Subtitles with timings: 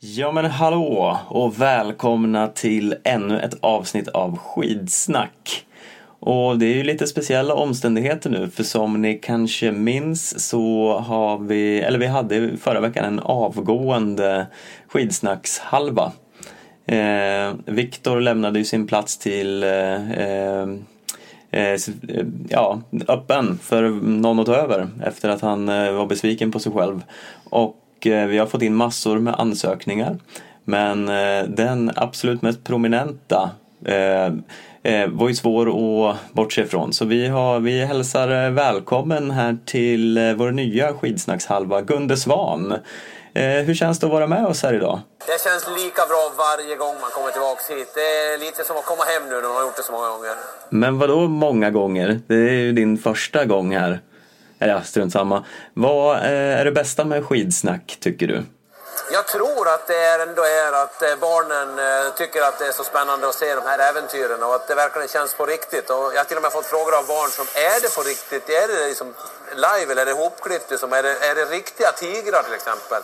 [0.00, 5.66] Ja men hallå och välkomna till ännu ett avsnitt av Skidsnack.
[6.20, 11.38] Och det är ju lite speciella omständigheter nu för som ni kanske minns så har
[11.38, 14.46] vi, eller vi hade förra veckan en avgående
[14.88, 16.12] skidsnackshalva.
[16.86, 20.68] Eh, Viktor lämnade ju sin plats till eh, eh,
[21.50, 21.78] eh, eh
[22.48, 26.72] ja, öppen för någon att ta över efter att han eh, var besviken på sig
[26.72, 27.02] själv.
[27.50, 30.18] Och Eh, vi har fått in massor med ansökningar.
[30.64, 33.50] Men eh, den absolut mest prominenta
[33.84, 34.32] eh,
[35.08, 36.92] var ju svår att bortse ifrån.
[36.92, 42.74] Så vi, har, vi hälsar välkommen här till vår nya skidsnackshalva Gunde Svan.
[43.34, 45.00] Hur känns det att vara med oss här idag?
[45.26, 47.88] Det känns lika bra varje gång man kommer tillbaka hit.
[47.94, 50.08] Det är lite som att komma hem nu när man har gjort det så många
[50.08, 50.34] gånger.
[50.70, 52.20] Men vad då många gånger?
[52.26, 54.00] Det är ju din första gång här.
[54.58, 55.44] Eller ja, strunt samma.
[55.74, 58.42] Vad eh, är det bästa med skidsnack tycker du?
[59.12, 62.84] Jag tror att det ändå är att eh, barnen eh, tycker att det är så
[62.84, 65.90] spännande att se de här äventyren och att det verkligen känns på riktigt.
[65.90, 68.50] Och jag har till och med fått frågor av barn som är det på riktigt?
[68.50, 69.14] Är det liksom
[69.54, 70.70] live eller är det ihopklippt?
[70.70, 70.92] Liksom?
[70.92, 73.02] Är, det, är det riktiga tigrar till exempel?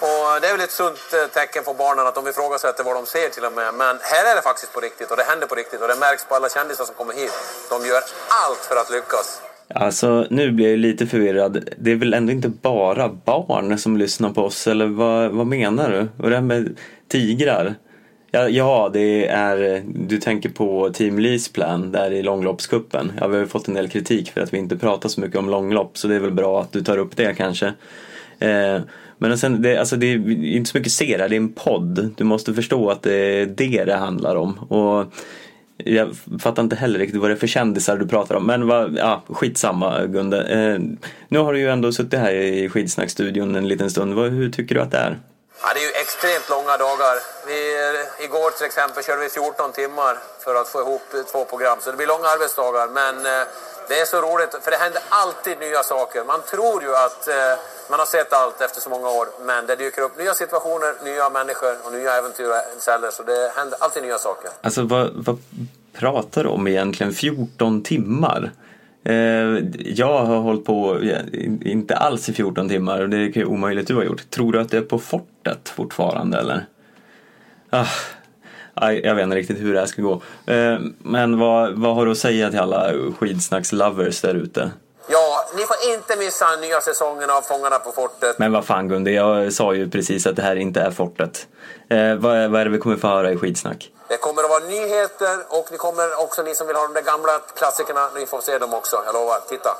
[0.00, 3.28] Och det är väl ett sunt tecken på barnen att de ifrågasätter vad de ser
[3.28, 3.74] till och med.
[3.74, 6.24] Men här är det faktiskt på riktigt och det händer på riktigt och det märks
[6.24, 7.32] på alla kändisar som kommer hit.
[7.70, 9.40] De gör allt för att lyckas.
[9.68, 11.68] Alltså nu blir jag lite förvirrad.
[11.78, 15.90] Det är väl ändå inte bara barn som lyssnar på oss eller vad, vad menar
[15.90, 16.22] du?
[16.24, 16.76] Och det här med
[17.08, 17.74] tigrar?
[18.30, 23.12] Ja, ja, det är, du tänker på Team Lees plan där i långloppskuppen.
[23.20, 25.38] Ja, vi har ju fått en del kritik för att vi inte pratar så mycket
[25.38, 27.66] om långlopp så det är väl bra att du tar upp det kanske.
[28.38, 28.80] Eh,
[29.18, 32.14] men sen, det, alltså det är inte så mycket serier, det är en podd.
[32.16, 34.58] Du måste förstå att det är det det handlar om.
[34.58, 35.14] Och
[35.76, 38.46] jag fattar inte heller riktigt vad det är för kändisar du pratar om.
[38.46, 40.40] Men va, ja, skitsamma Gunde.
[40.42, 40.80] Eh,
[41.28, 44.14] nu har du ju ändå suttit här i skidsnackstudion en liten stund.
[44.14, 45.18] Vad, hur tycker du att det är?
[45.62, 47.16] Ja, det är ju extremt långa dagar.
[47.46, 47.60] Vi,
[48.24, 51.78] igår till exempel körde vi 14 timmar för att få ihop två program.
[51.80, 52.88] Så det blir långa arbetsdagar.
[53.00, 53.46] Men eh,
[53.88, 56.24] det är så roligt, för det händer alltid nya saker.
[56.24, 57.34] Man tror ju att eh,
[57.90, 61.30] man har sett allt efter så många år, men det dyker upp nya situationer, nya
[61.30, 63.10] människor och nya äventyr celler.
[63.10, 64.50] Så det händer alltid nya saker.
[64.60, 65.38] Alltså vad, vad
[65.92, 67.12] pratar du om egentligen?
[67.12, 68.52] 14 timmar?
[69.04, 69.14] Eh,
[69.78, 71.00] jag har hållit på,
[71.62, 74.30] inte alls i 14 timmar och det är omöjligt du har gjort.
[74.30, 76.66] Tror du att det är på fortet fortfarande eller?
[77.70, 77.86] Ah,
[78.74, 80.22] jag vet inte riktigt hur det här ska gå.
[80.46, 84.70] Eh, men vad, vad har du att säga till alla skidsnacks-lovers där ute?
[85.08, 88.38] Ja, ni får inte missa nya säsongen av Fångarna på fortet.
[88.38, 91.46] Men vad fan Gunde, jag sa ju precis att det här inte är fortet.
[91.88, 93.90] Eh, vad, är, vad är det vi kommer få höra i skidsnack?
[94.08, 97.02] Det kommer att vara nyheter och ni kommer också, ni som vill ha de där
[97.02, 98.96] gamla klassikerna, ni får se dem också.
[99.06, 99.70] Jag lovar, titta.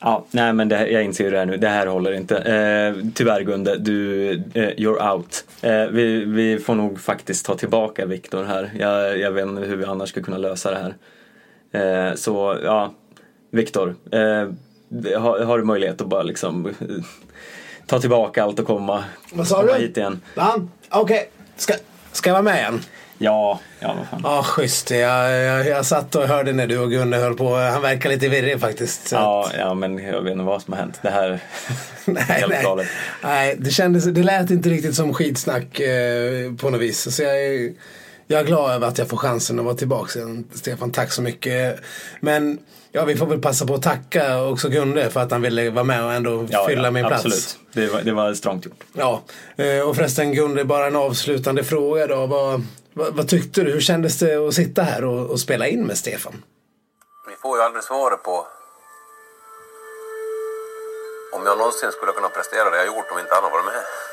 [0.00, 2.36] Ja, nej men det, jag inser ju det här nu, det här håller inte.
[2.38, 5.44] Eh, tyvärr Gunde, du, eh, you're out.
[5.62, 8.70] Eh, vi, vi får nog faktiskt ta tillbaka Viktor här.
[8.78, 10.94] Jag, jag vet inte hur vi annars ska kunna lösa det här.
[11.72, 12.92] Eh, så ja,
[13.50, 14.48] Viktor, eh,
[15.20, 16.74] har, har, du möjlighet att bara liksom eh,
[17.86, 19.78] ta tillbaka allt och komma, Vad sa komma du?
[19.78, 20.20] hit igen?
[20.34, 21.24] Okej, okay.
[21.56, 21.74] ska,
[22.12, 22.80] ska jag vara med igen?
[23.18, 24.20] Ja, ja vad fan.
[24.24, 24.90] Ja, schysst.
[24.90, 27.56] Jag, jag, jag satt och hörde när du och Gunde höll på.
[27.56, 29.12] Han verkar lite virrig faktiskt.
[29.12, 29.54] Ja, att...
[29.58, 30.98] ja, men jag vet inte vad som har hänt.
[31.02, 31.40] Det här
[32.04, 32.62] nej, helt nej.
[32.62, 32.86] galet.
[33.22, 37.16] Nej, det kändes, det lät inte riktigt som skitsnack eh, på något vis.
[37.16, 37.34] Så jag,
[38.30, 40.44] jag är glad över att jag får chansen att vara tillbaka igen.
[40.54, 41.80] Stefan, tack så mycket.
[42.20, 42.58] Men
[42.92, 45.84] ja, vi får väl passa på att tacka också Gunde för att han ville vara
[45.84, 47.24] med och ändå ja, fylla ja, min plats.
[47.24, 48.84] Absolut, det var, det var strångt gjort.
[48.92, 49.22] Ja,
[49.56, 52.26] eh, och förresten Gunde, bara en avslutande fråga då.
[52.26, 52.62] Vad,
[52.92, 53.72] vad, vad, tyckte du?
[53.72, 56.42] Hur kändes det att sitta här och, och, spela in med Stefan?
[57.28, 58.46] Vi får ju aldrig svaret på
[61.32, 64.07] om jag någonsin skulle kunna prestera det jag gjort om inte han har varit med.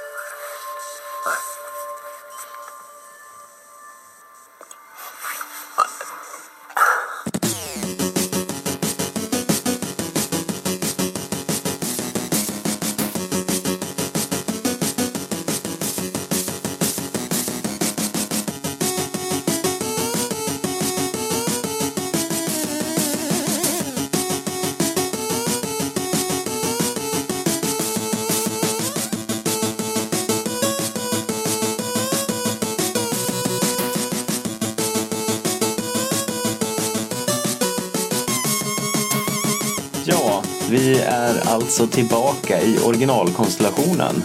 [41.66, 44.23] Alltså tillbaka i originalkonstellationen.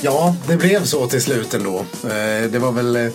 [0.00, 1.78] Ja, det blev så till slut ändå.
[2.04, 2.96] Eh, det var väl...
[2.96, 3.12] Eh,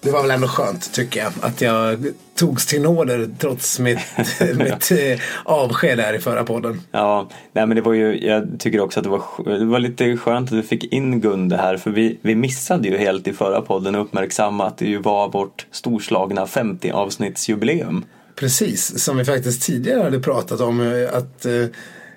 [0.00, 1.32] det var väl ändå skönt tycker jag.
[1.40, 3.98] Att jag togs till nåder trots mitt,
[4.56, 6.80] mitt eh, avsked här i förra podden.
[6.90, 10.16] Ja, nej men det var ju, jag tycker också att det var, det var lite
[10.16, 13.60] skönt att du fick in Gunde här för vi, vi missade ju helt i förra
[13.60, 18.04] podden att uppmärksamma att det ju var vårt storslagna 50 avsnittsjubileum.
[18.36, 21.06] Precis, som vi faktiskt tidigare hade pratat om.
[21.12, 21.46] att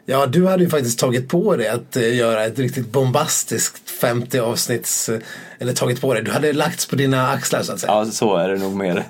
[0.08, 4.40] Ja, du hade ju faktiskt tagit på dig att eh, göra ett riktigt bombastiskt 50
[4.40, 5.10] avsnitts...
[5.10, 5.20] eh,
[5.60, 7.92] Eller tagit på dig, du hade lagts på dina axlar så att säga.
[7.94, 9.04] Ja, så är det nog mer.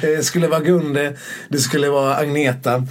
[0.00, 1.12] det skulle vara Gunde,
[1.48, 2.86] det skulle vara Agneta,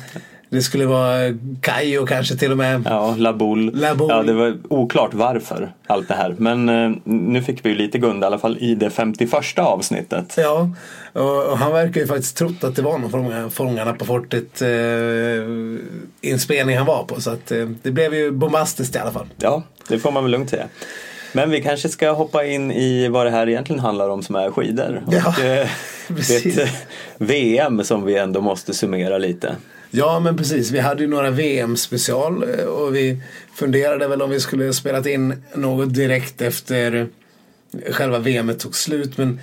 [0.52, 1.18] det skulle vara
[1.62, 2.84] Kajo kanske till och med.
[2.90, 3.72] Ja, Laboul.
[3.76, 4.10] Laboul.
[4.10, 6.36] Ja, det var oklart varför allt det här.
[6.38, 10.36] Men eh, nu fick vi ju lite Gunde i alla fall i det 51 avsnittet.
[10.38, 10.70] Ja,
[11.14, 14.62] och, och han verkar ju faktiskt trott att det var någon Fånga- Fångarna på fortet
[14.62, 14.70] eh,
[16.32, 17.22] inspelning han var på.
[17.22, 19.28] Så att eh, det blev ju bombastiskt i alla fall.
[19.38, 20.66] Ja, det får man väl lugnt säga.
[21.34, 24.52] Men vi kanske ska hoppa in i vad det här egentligen handlar om som är
[24.52, 25.02] skidor.
[25.12, 25.68] Ja, Och, eh,
[26.08, 26.70] det eh,
[27.18, 29.56] VM som vi ändå måste summera lite.
[29.94, 33.22] Ja men precis, vi hade ju några VM-special eh, och vi
[33.56, 37.08] funderade väl om vi skulle spelat in något direkt efter
[37.92, 39.18] själva VMet tog slut.
[39.18, 39.40] Men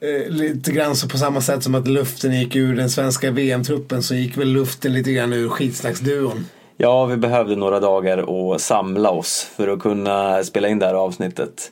[0.00, 4.02] eh, lite grann så på samma sätt som att luften gick ur den svenska VM-truppen
[4.02, 6.46] så gick väl luften lite grann ur skitsnacksduon.
[6.76, 10.94] Ja, vi behövde några dagar att samla oss för att kunna spela in det här
[10.94, 11.70] avsnittet.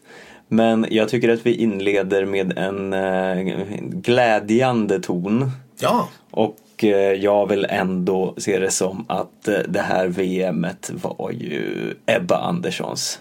[0.48, 5.50] Men jag tycker att vi inleder med en eh, glädjande ton.
[5.78, 11.30] Ja, Och eh, jag vill ändå se det som att eh, det här VMet var
[11.30, 13.18] ju Ebba Anderssons.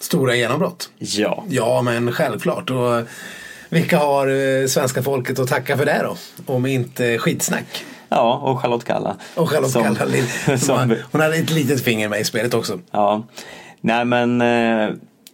[0.00, 0.90] stora genombrott.
[0.98, 1.44] Ja.
[1.48, 2.70] Ja men självklart.
[2.70, 3.02] Och
[3.68, 6.16] vilka har eh, svenska folket att tacka för det då?
[6.54, 7.84] Om inte skitsnack.
[8.08, 9.16] Ja, och Charlotte Kalla.
[9.34, 10.12] Och Charlotte Som- Kalla.
[10.46, 12.78] Som som- Hon hade ett litet finger med i spelet också.
[12.90, 13.22] Ja,
[13.80, 14.40] nej men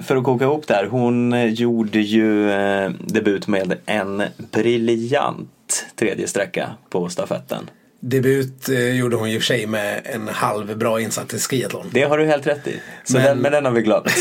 [0.01, 0.87] för att koka ihop det här.
[0.87, 4.23] Hon gjorde ju eh, debut med en
[4.53, 7.71] briljant tredje sträcka på stafetten.
[8.01, 11.87] Debut eh, gjorde hon och för sig med en halv bra insats i skiathlon.
[11.91, 12.81] Det har du helt rätt i.
[13.05, 14.07] Så Men- den, men den har vi glömt.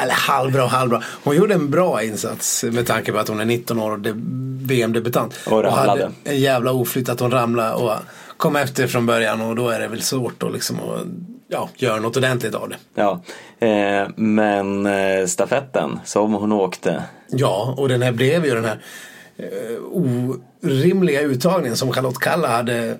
[0.00, 1.02] Eller halvbra, halvbra.
[1.24, 4.58] Hon gjorde en bra insats med tanke på att hon är 19 år och de-
[4.66, 5.38] VM-debutant.
[5.46, 5.88] Och ramlade.
[5.90, 7.92] hade en jävla oflyt att hon ramlade och
[8.36, 11.06] kom efter från början och då är det väl svårt att liksom att,
[11.52, 12.76] ja, göra något ordentligt av det.
[12.94, 13.22] ja,
[13.66, 17.02] eh, men eh, stafetten som hon åkte.
[17.28, 18.78] Ja, och den här blev ju den här
[19.36, 19.46] eh,
[20.62, 22.96] orimliga uttagningen som Charlotte Kalla hade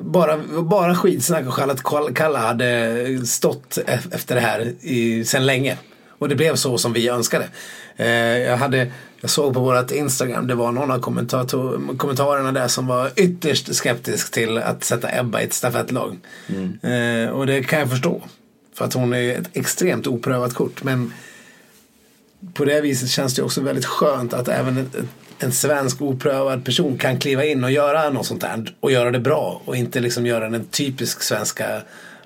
[0.00, 5.78] bara, bara skitsnack och Charlotte Kalla hade stått e- efter det här i, sen länge.
[6.18, 7.48] Och det blev så som vi önskade.
[7.96, 8.08] Eh,
[8.38, 8.86] jag, hade,
[9.20, 11.00] jag såg på vårt Instagram, det var någon av
[11.96, 16.18] kommentarerna där som var ytterst skeptisk till att sätta Ebba i ett stafettlag.
[16.82, 18.22] Eh, och det kan jag förstå.
[18.74, 20.84] För att hon är ett extremt oprövat kort.
[20.84, 21.12] Men
[22.54, 25.08] på det viset känns det också väldigt skönt att även en,
[25.38, 29.20] en svensk oprövad person kan kliva in och göra något sånt här och göra det
[29.20, 31.82] bra och inte liksom göra den typisk svenska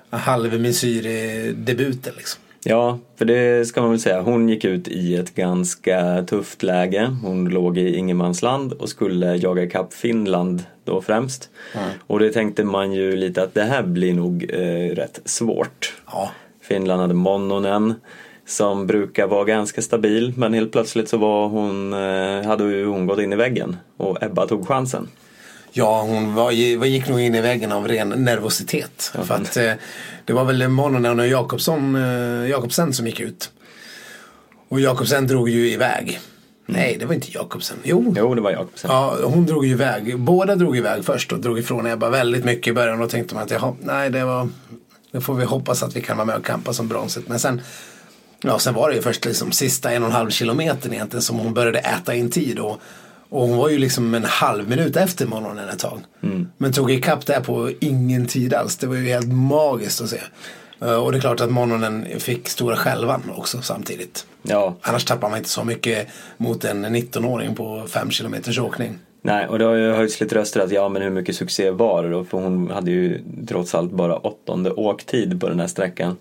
[0.09, 2.41] halvmesyr-debuten liksom.
[2.67, 4.21] Ja, för det ska man väl säga.
[4.21, 7.15] Hon gick ut i ett ganska tufft läge.
[7.23, 11.49] Hon låg i ingenmansland och skulle jaga ikapp Finland då främst.
[12.07, 15.93] Och det tänkte man ju lite att det här blir nog eh, rätt svårt.
[16.11, 16.31] Ja.
[16.61, 17.93] Finland hade Monnonen
[18.45, 23.19] som brukar vara ganska stabil men helt plötsligt så var hon, eh, hade hon gått
[23.19, 25.07] in i väggen och Ebba tog chansen.
[25.77, 29.11] Ja, hon var, var, gick nog in i väggen av ren nervositet.
[29.23, 29.71] För att eh,
[30.25, 33.51] det var väl Mononen och Jakobsson, eh, Jakobsen som gick ut.
[34.69, 36.19] Och Jakobsen drog ju iväg.
[36.65, 37.77] Nej, det var inte Jakobsen.
[37.83, 38.91] Jo, Jo, det var Jakobsen.
[38.91, 40.19] Ja, hon drog ju iväg.
[40.19, 43.01] Båda drog iväg först och drog ifrån Ebba väldigt mycket i början.
[43.01, 44.49] Och tänkte man att jaha, nej det var...
[45.11, 47.27] Nu får vi hoppas att vi kan vara med och kampa som bronset.
[47.27, 47.61] Men sen,
[48.41, 51.39] ja, sen var det ju först liksom sista en och en halv kilometern egentligen som
[51.39, 52.59] hon började äta in tid.
[52.59, 52.81] Och,
[53.29, 55.99] och hon var ju liksom en halv minut efter morgonen ett tag.
[56.57, 58.77] Men tog ikapp där på ingen tid alls.
[58.77, 60.19] Det var ju helt magiskt att se.
[60.81, 64.25] Eh, Och det är klart att morgonen fick stora skälvan också samtidigt.
[64.43, 68.99] Ja, Annars tappar man inte så mycket mot en 19-åring på fem kilometers åkning.
[69.21, 72.03] Nej, och det har ju höjts lite röster att ja men hur mycket succé var
[72.03, 72.23] det då?
[72.23, 76.17] För hon hade ju trots allt bara åttonde åktid på den här sträckan.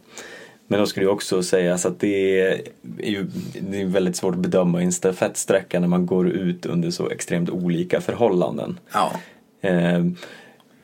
[0.74, 2.60] Men då skulle ju också sägas att det är
[3.02, 3.26] ju
[3.60, 7.10] det är väldigt svårt att bedöma i en stafettsträcka när man går ut under så
[7.10, 8.78] extremt olika förhållanden.
[8.92, 9.12] Ja.
[9.60, 10.04] Eh,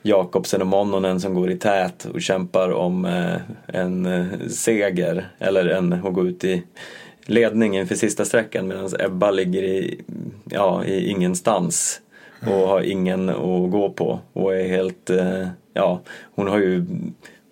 [0.03, 5.67] Jakobsen och Monnonen som går i tät och kämpar om eh, en eh, seger eller
[5.67, 6.63] en, att gå ut i
[7.27, 10.01] ledning inför sista sträckan medan Ebba ligger i,
[10.45, 12.01] ja, i ingenstans
[12.41, 16.01] och har ingen att gå på och är helt, eh, ja,
[16.35, 16.87] hon har ju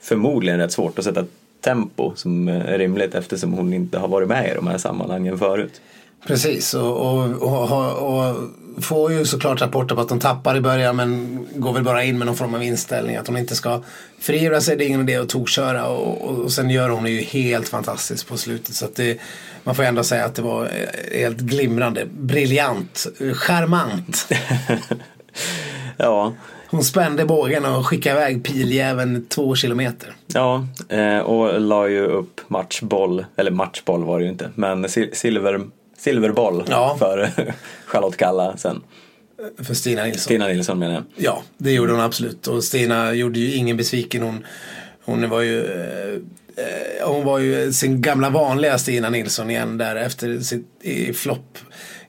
[0.00, 1.24] förmodligen rätt svårt att sätta
[1.60, 5.80] tempo som är rimligt eftersom hon inte har varit med i de här sammanhangen förut.
[6.26, 8.36] Precis, och, och, och, och,
[8.82, 12.18] får ju såklart rapporter på att hon tappar i början men går väl bara in
[12.18, 13.82] med någon form av inställning att hon inte ska
[14.18, 14.76] frigöra sig.
[14.76, 17.68] Det är ingen idé att tokköra och, och, och sen gör hon det ju helt
[17.68, 18.74] fantastiskt på slutet.
[18.74, 19.18] Så att det,
[19.64, 20.68] man får ändå säga att det var
[21.12, 24.28] helt glimrande, briljant, charmant.
[25.96, 26.34] ja.
[26.70, 30.12] Hon spände bågen och skickade iväg piljäveln två kilometer.
[30.26, 35.60] Ja, eh, och la ju upp matchboll, eller matchboll var det ju inte, men silver,
[35.98, 36.96] silverboll Ja.
[36.98, 37.30] för
[37.86, 38.80] Charlotte Kalla sen.
[39.62, 40.20] För Stina Nilsson.
[40.20, 41.04] Stina Nilsson menar jag.
[41.16, 42.46] Ja, det gjorde hon absolut.
[42.46, 44.22] Och Stina gjorde ju ingen besviken.
[44.22, 44.44] Hon,
[45.04, 46.14] hon var ju eh,
[46.64, 51.58] eh, hon var ju sin gamla vanliga Stina Nilsson igen där efter sitt i flopp.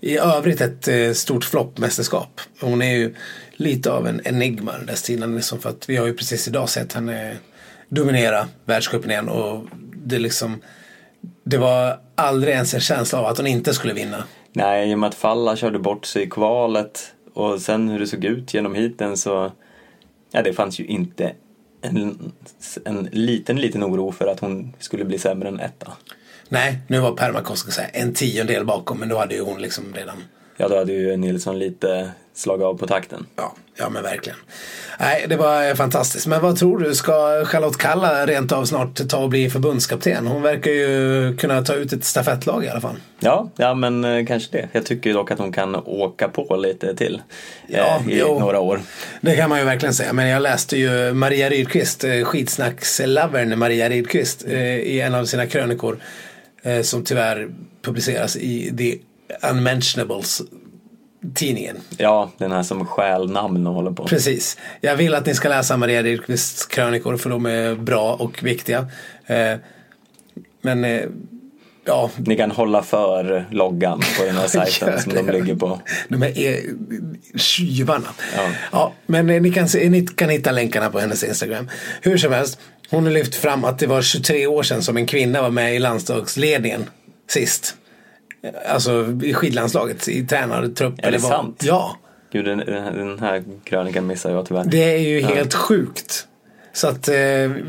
[0.01, 2.42] I övrigt ett eh, stort floppmästerskap.
[2.62, 3.16] Hon är ju
[3.60, 5.60] lite av en enigma den där Stina Nilsson.
[5.60, 7.38] För att vi har ju precis idag sett henne
[7.89, 9.30] dominera världscupen igen.
[9.30, 9.66] Och
[10.06, 10.62] det liksom
[11.44, 14.24] det var aldrig ens en känsla av att hon inte skulle vinna.
[14.54, 18.08] Nej, i och med att Falla körde bort sig i kvalet och sen hur det
[18.08, 19.51] såg ut genom hiten så
[20.32, 21.34] ja, det fanns ju inte
[21.82, 22.32] en,
[22.86, 25.92] en liten, liten oro för att hon skulle bli sämre än etta.
[26.50, 30.18] Nej, nu var här, en tiondel bakom men då hade ju hon liksom redan
[30.62, 33.25] Ja, då hade ju Nilsson lite slagit av på takten.
[33.36, 34.39] Ja, ja men verkligen.
[35.00, 36.28] Nej, det var fantastiskt.
[36.28, 40.28] Men vad tror du, ska Charlotte Kalla rent av snart ta och bli förbundskapten?
[40.28, 42.96] Hon verkar ju kunna ta ut ett stafettlag i alla fall.
[43.20, 44.68] Ja, ja men eh, kanske det.
[44.72, 47.22] Jag tycker dock att hon kan åka på lite till
[47.68, 48.39] eh, Ja, i jo.
[48.39, 48.82] några år.
[49.22, 50.13] Det kan man ju verkligen säga.
[50.13, 55.46] Men jag läste ju Maria Rydqvist, eh, skitsnackslovern Maria Rydqvist, eh, i en av sina
[55.48, 55.98] krönikor.
[56.63, 57.50] eh, Som tyvärr
[57.82, 58.98] publiceras i The
[59.52, 60.42] Unmentionables
[61.34, 61.78] tidningen.
[61.98, 64.06] Ja, den här som stjäl namn och håller på.
[64.08, 64.58] Precis.
[64.82, 68.88] Jag vill att ni ska läsa Maria Rydqvists krönikor för de är bra och viktiga.
[69.26, 69.56] Eh,
[70.62, 71.02] Men eh,
[71.86, 75.82] ja, Ni kan hålla för loggan på den här sajten som de ligger på.
[76.10, 76.58] de är eh,
[77.38, 78.08] tjuvarna.
[78.36, 78.50] Ja.
[78.72, 81.70] Ja, men ni kan, ni kan hitta länkarna på hennes Instagram.
[82.02, 82.60] Hur som helst,
[82.90, 85.76] hon har lyft fram att det var 23 år sedan som en kvinna var med
[85.76, 86.90] i landslagsledningen
[87.30, 87.76] sist.
[88.67, 90.93] Alltså i skidlandslaget, i tränartrupp.
[90.98, 91.62] Är det eller vad- sant?
[91.65, 91.98] Ja.
[92.31, 94.63] Gud, den, den här krönikan missar jag tyvärr.
[94.67, 96.25] Det är ju helt sjukt.
[96.74, 97.15] Så att eh,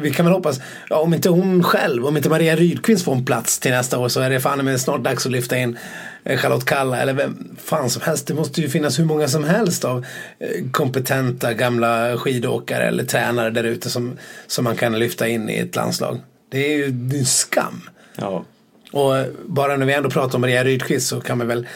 [0.02, 3.24] vi kan väl hoppas, ja, om inte hon själv, om inte Maria Rydqvist får en
[3.24, 5.78] plats till nästa år så är det fan med snart dags att lyfta in
[6.24, 8.26] eh, Charlotte Kalla eller vem fan som helst.
[8.26, 10.06] Det måste ju finnas hur många som helst av
[10.38, 15.54] eh, kompetenta gamla skidåkare eller tränare där ute som, som man kan lyfta in i
[15.58, 16.18] ett landslag.
[16.50, 17.80] Det är ju det är en skam.
[18.16, 18.44] Ja.
[18.92, 19.14] Och
[19.46, 21.66] bara när vi ändå pratar om Maria Rydqvist så kan man väl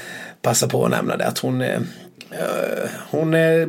[0.42, 1.80] passa på att nämna det att hon, eh,
[2.30, 3.68] eh, hon eh,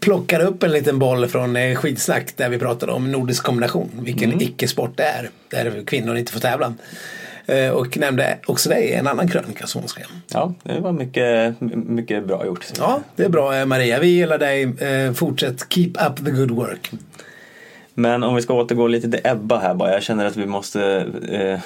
[0.00, 3.90] plockade upp en liten boll från eh, skidsnack där vi pratade om nordisk kombination.
[3.92, 5.30] Vilken icke-sport det är.
[5.48, 6.74] Där kvinnor inte får tävla.
[7.46, 10.06] Eh, och nämnde också det i en annan krönika som hon skrev.
[10.32, 12.66] ja, det var mycket, mycket bra gjort.
[12.78, 14.00] Ja, det är bra Maria.
[14.00, 14.74] Vi gillar dig.
[15.14, 16.90] Fortsätt keep up the good work.
[17.98, 19.92] Men om vi ska återgå lite till Ebba här bara.
[19.92, 21.60] Jag känner att vi måste eh,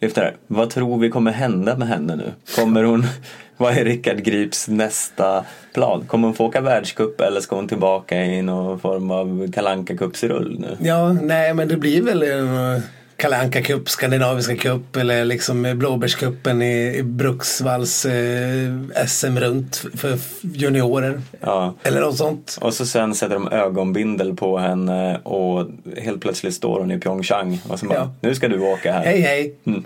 [0.00, 0.34] efter det.
[0.46, 2.32] Vad tror vi kommer hända med henne nu?
[2.56, 3.04] Kommer hon,
[3.56, 6.04] vad är Rickard Grips nästa plan?
[6.06, 10.60] Kommer hon få åka världscup eller ska hon tillbaka i någon form av kalanka cupsrull
[10.60, 10.76] nu?
[10.88, 12.82] Ja, nej men det blir väl en eh,
[13.20, 18.72] Kalle Anka Cup, Skandinaviska Cup eller liksom Blåbärscupen i, i Bruksvalls eh,
[19.06, 21.20] SM runt för juniorer.
[21.40, 21.74] Ja.
[21.82, 22.58] Eller något sånt.
[22.60, 27.60] Och så sen sätter de ögonbindel på henne och helt plötsligt står hon i Pyeongchang
[27.68, 28.12] och så bara, Ja.
[28.20, 29.04] nu ska du åka här.
[29.04, 29.54] Hej hej.
[29.64, 29.84] Mm.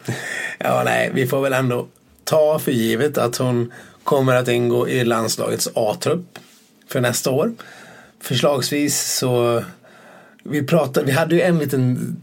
[0.58, 1.86] Ja, nej, vi får väl ändå
[2.24, 3.72] ta för givet att hon
[4.04, 6.38] kommer att ingå i landslagets A-trupp
[6.88, 7.52] för nästa år.
[8.20, 9.62] Förslagsvis så
[10.44, 12.16] vi pratade, vi hade ju en liten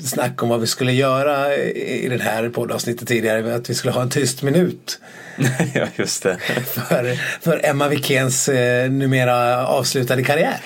[0.00, 3.54] snack om vad vi skulle göra i det här poddavsnittet tidigare.
[3.54, 5.00] Att vi skulle ha en tyst minut
[5.74, 6.36] ja, just det.
[6.66, 10.60] för, för Emma Wikens eh, numera avslutade karriär.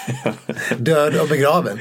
[0.76, 1.78] Död och begraven.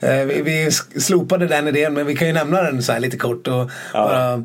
[0.00, 0.70] Eh, vi, vi
[1.00, 4.04] slopade den idén men vi kan ju nämna den så här lite kort och Ja.
[4.08, 4.44] bara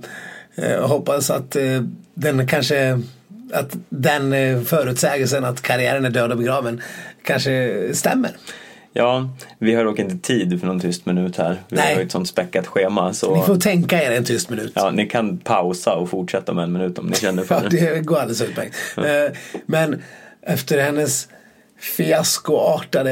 [0.68, 1.82] eh, hoppas att eh,
[2.14, 3.02] den kanske
[3.54, 6.82] att den eh, förutsägelsen att karriären är död och begraven
[7.24, 8.32] kanske stämmer.
[8.98, 11.62] Ja, vi har dock inte tid för någon tyst minut här.
[11.70, 11.94] Vi Nej.
[11.94, 14.72] har ju ett sånt späckat schema så Ni får tänka er en tyst minut.
[14.76, 17.94] ja, ni kan pausa och fortsätta med en minut om ni känner för Ja, det.
[17.94, 18.76] det går alldeles utmärkt.
[18.98, 20.04] Eh, Men
[20.42, 21.28] efter hennes
[21.80, 23.12] fiaskoartade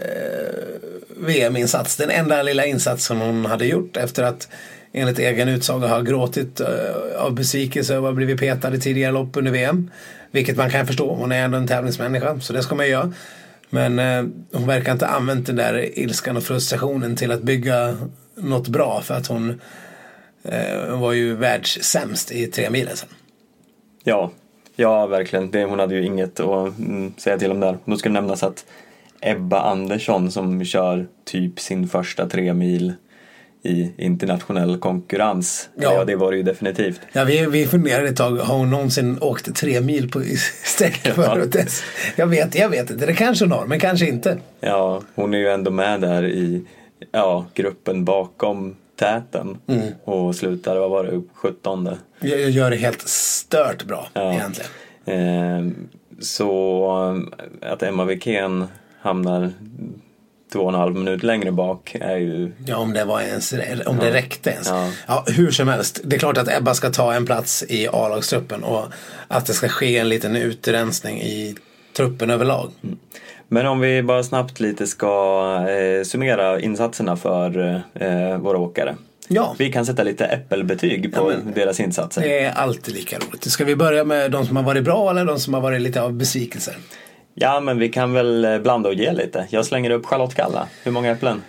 [0.00, 4.48] eh, VM-insats, den enda lilla insats som hon hade gjort efter att
[4.92, 6.68] enligt egen utsaga ha gråtit eh,
[7.18, 9.90] av besvikelse över att ha blivit petad i tidigare lopp under VM.
[10.30, 13.12] Vilket man kan förstå, hon är ändå en tävlingsmänniska så det ska man göra.
[13.70, 17.96] Men eh, hon verkar inte ha använt den där ilskan och frustrationen till att bygga
[18.34, 19.60] något bra för att hon
[20.42, 23.08] eh, var ju världssämst i tre milen sen.
[24.04, 24.30] Ja,
[24.76, 25.50] ja verkligen.
[25.50, 27.78] Det, hon hade ju inget att mm, säga till om där.
[27.84, 28.64] Då ska det nämnas att
[29.20, 32.94] Ebba Andersson som kör typ sin första tre mil
[33.62, 35.68] i internationell konkurrens.
[35.76, 36.04] Ja, Ja.
[36.04, 37.00] det var det ju definitivt.
[37.12, 40.22] Ja, vi, vi funderade ett tag, har hon någonsin åkt tre mil på
[40.64, 41.12] sträck Ja.
[41.14, 41.56] förut?
[42.16, 43.06] Jag vet, jag vet inte.
[43.06, 44.38] Det kanske hon har, men kanske inte.
[44.60, 46.64] Ja, hon är ju ändå med där i
[47.12, 49.86] ja, gruppen bakom täten Mm.
[50.04, 51.88] och slutar, vad var det, 17
[52.20, 54.32] Jag, jag gör det helt stört bra Ja.
[54.34, 54.70] egentligen.
[55.04, 55.72] eh,
[56.20, 57.22] Så
[57.62, 58.64] att Emma Wikén
[59.00, 59.50] hamnar
[60.52, 63.54] två och en halv minut längre bak är ju Ja, om det var ens,
[63.86, 64.68] om det räckte ens.
[64.68, 64.90] Ja.
[65.06, 65.24] Ja.
[65.26, 66.00] hur som helst.
[66.04, 68.84] Det är klart att Ebba ska ta en plats i A-lagstruppen och
[69.28, 71.54] att det ska ske en liten utrensning i
[71.96, 72.70] truppen överlag.
[73.48, 78.96] Men om vi bara snabbt lite ska eh, summera insatserna för eh, våra åkare.
[79.28, 82.20] Ja, Vi kan sätta lite äppelbetyg på Ja, deras insatser.
[82.22, 83.44] det är alltid lika roligt.
[83.50, 86.02] Ska vi börja med de som har varit bra eller de som har varit lite
[86.02, 86.76] av besvikelser?
[87.34, 89.46] Ja, men vi kan väl eh, blanda och ge lite.
[89.50, 90.68] Jag slänger upp Charlotte Kalla.
[90.82, 91.42] Hur många äpplen?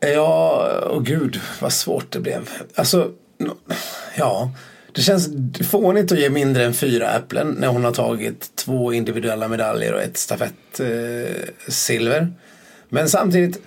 [0.00, 2.48] Ja, oh gud vad svårt det blev.
[2.74, 3.10] Alltså,
[4.16, 4.50] ja.
[4.92, 5.28] Det känns
[5.70, 10.02] fånigt att ge mindre än fyra äpplen när hon har tagit två individuella medaljer och
[10.02, 12.20] ett stafettsilver.
[12.20, 12.26] Eh.
[12.88, 13.62] Men samtidigt,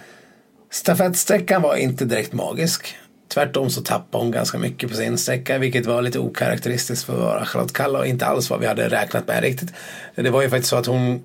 [0.72, 2.96] stafettsträckan var inte direkt magisk.
[3.36, 7.48] Tvärtom så tappade hon ganska mycket på sin sträcka vilket var lite okaraktäristiskt för att
[7.48, 9.74] Charlotte Kalla och inte alls vad vi hade räknat med riktigt.
[10.16, 11.24] Det var ju faktiskt så att hon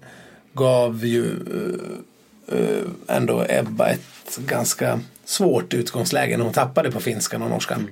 [0.53, 7.43] gav ju eh, eh, ändå Ebba ett ganska svårt utgångsläge när hon tappade på finskan
[7.43, 7.89] och norskan.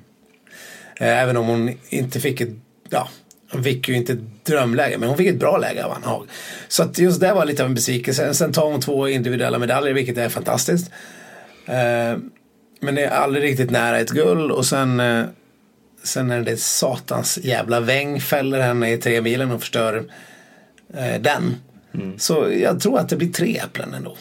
[0.96, 2.54] Eh, även om hon inte fick ett,
[2.88, 3.08] ja,
[3.52, 6.26] hon fick ju inte ett drömläge, men hon fick ett bra läge av Anna Haag.
[6.68, 8.34] Så att just det var lite av en besvikelse.
[8.34, 10.90] Sen tar hon två individuella medaljer, vilket är fantastiskt.
[12.80, 15.24] Men det är aldrig riktigt nära ett guld och sen eh,
[16.02, 20.04] Sen är det satans jävla väng fäller henne i tre milen och förstör
[20.94, 21.54] eh, den.
[22.18, 24.16] Så jag tror att det blir tre äpplen ändå.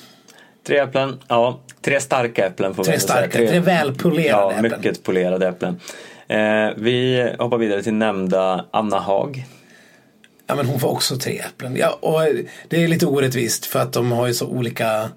[0.68, 1.60] Tre äpplen, ja.
[1.82, 3.18] Tre starka äpplen får Tre ändå säga.
[3.18, 4.80] starka, tre välpolerade ja, äpplen.
[4.82, 5.80] mycket polerade äpplen.
[6.28, 9.46] Eh, vi hoppar vidare till nämnda Anna Haag.
[10.48, 11.76] Ja men hon får också tre äpplen.
[11.76, 12.22] Ja, och
[12.68, 15.10] det är lite orättvist för att de har ju så olika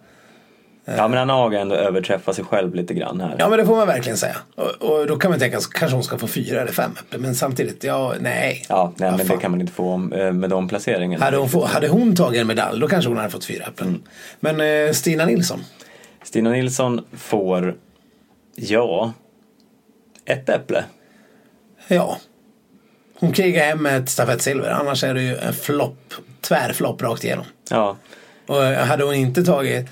[0.96, 3.37] Ja, men Haag har ändå överträffat sig själv lite grann här.
[3.38, 4.37] Ja men det får man verkligen säga.
[4.55, 7.22] Och, och då kan man tänka så kanske hon ska få fyra eller fem äpplen.
[7.22, 8.64] Men samtidigt, ja nej.
[8.68, 9.37] Ja, nej, men fan.
[9.37, 11.24] det kan man inte få eh, med de placeringarna.
[11.24, 13.88] Hade hon, få, hade hon tagit en medalj då kanske hon hade fått fyra äpplen.
[13.88, 14.03] Mm.
[14.40, 15.61] Men eh, Stina Nilsson.
[16.22, 17.74] Stina Nilsson får,
[18.57, 19.12] ja,
[20.24, 20.85] ett äpple.
[21.88, 22.16] Ja.
[23.18, 24.70] Hon krigar hem med ett stafettsilver.
[24.70, 26.14] Annars är det ju en flopp.
[26.40, 27.44] Tvärflopp rakt igenom.
[27.70, 27.96] Ja,
[28.46, 29.87] Och eh, hade hon inte tagit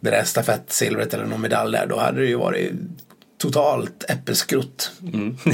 [0.00, 1.86] det där stafettsilvret eller någon medalj där.
[1.86, 2.72] Då hade det ju varit
[3.38, 4.92] totalt äppelskrutt.
[5.02, 5.36] Mm.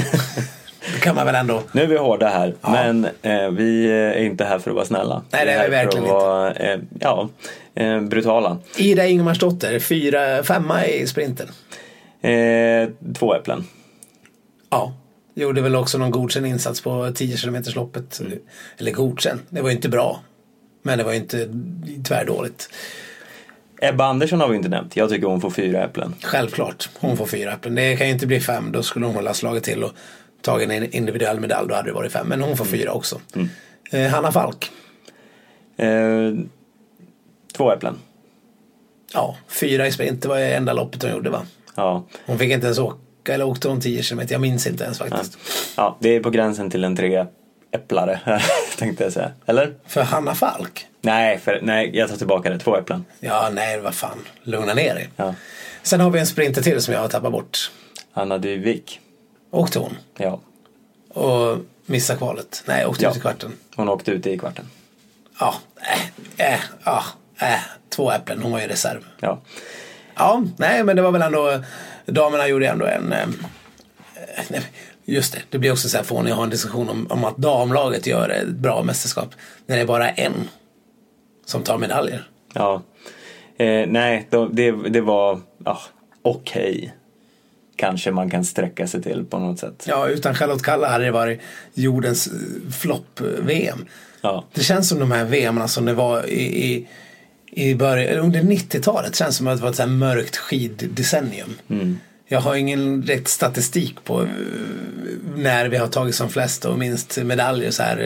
[0.93, 1.63] det kan man väl ändå.
[1.71, 2.71] nu är vi hårda här, Ja.
[2.71, 5.23] men eh, vi är inte här för att vara snälla.
[5.31, 7.29] Nej, det är vi verkligen för att vara, eh, ja,
[7.75, 8.57] eh, brutala.
[8.77, 11.47] Ida Ingemarsdotter, fyra, femma i sprinten.
[12.21, 13.63] Eh, två äpplen.
[14.69, 14.93] Ja.
[15.35, 18.21] Gjorde väl också någon godkänd insats på 10 km loppet.
[18.77, 20.19] Eller godkänd, det var ju inte bra.
[20.83, 21.49] Men det var ju inte
[22.07, 22.69] tvärdåligt.
[23.81, 24.95] Ebba Andersson har vi inte nämnt.
[24.95, 26.15] Jag tycker hon får fyra äpplen.
[26.23, 27.75] Självklart, hon får fyra äpplen.
[27.75, 29.91] Det kan ju inte bli fem, då skulle hon ha slagit till och
[30.41, 32.27] tagit en individuell medalj, då hade det varit fem.
[32.27, 33.19] Men hon får fyra också.
[33.91, 34.71] Eh, Hanna Falk,
[35.77, 36.33] Eh,
[37.53, 37.95] två äpplen.
[39.13, 41.41] ja, fyra i sprint, det var ju enda loppet hon gjorde va?
[41.75, 42.03] Ja.
[42.25, 44.21] Hon fick inte ens åka, eller åkte hon 10 km?
[44.29, 45.37] Jag minns inte ens faktiskt.
[45.77, 47.25] ja, det är på gränsen till en tre
[47.71, 48.19] äpplare,
[48.77, 49.31] tänkte jag säga.
[49.45, 49.73] Eller?
[49.87, 50.87] För Hanna Falk?
[51.05, 52.59] Nej, för, nej, jag tar tillbaka det.
[52.59, 53.05] Två äpplen.
[53.19, 54.17] Ja, nej, vad fan.
[54.43, 55.09] Lugna ner dig.
[55.15, 55.35] Ja.
[55.83, 57.71] Sen har vi en sprinter till som jag har tappat bort.
[58.13, 58.99] Anna Dyvik.
[59.51, 59.97] Åkte hon?
[60.17, 60.39] Ja.
[61.21, 62.63] Och missade kvalet?
[62.65, 63.11] Nej, åkte Ja.
[63.11, 63.51] ut i kvarten.
[63.75, 64.65] Hon åkte ut i kvarten.
[65.39, 65.55] Ja,
[66.37, 67.03] äh, äh, ja,
[67.39, 68.41] äh, två äpplen.
[68.41, 69.05] Hon var ju reserv.
[69.19, 69.41] Ja.
[70.15, 71.63] Ja, nej, men det var väl ändå,
[72.05, 73.27] damerna gjorde ändå en, eh,
[74.49, 74.61] nej,
[75.05, 77.37] just det, det blir också så här fånigt att ha en diskussion om, om att
[77.37, 79.29] damlaget gör ett bra mästerskap.
[79.65, 80.49] När det är bara en
[81.45, 82.27] som tar medaljer.
[82.53, 82.83] ja.
[83.57, 85.79] Eh, nej, det, det var ja,
[86.21, 86.93] okej.
[87.75, 89.85] Kanske man kan sträcka sig till på något sätt.
[89.87, 91.41] Ja, utan Charlotte Kalla hade det varit
[91.73, 93.85] jordens eh, flopp-VM.
[94.21, 94.45] Ja.
[94.53, 96.87] Det känns som de här VM som det var i, i,
[97.51, 99.15] i början, under 90-talet.
[99.15, 101.55] känns som att det var ett så mörkt skiddecennium.
[102.27, 104.27] Jag har ingen rätt statistik på eh,
[105.35, 107.97] när vi har tagit som flest och minst medaljer så här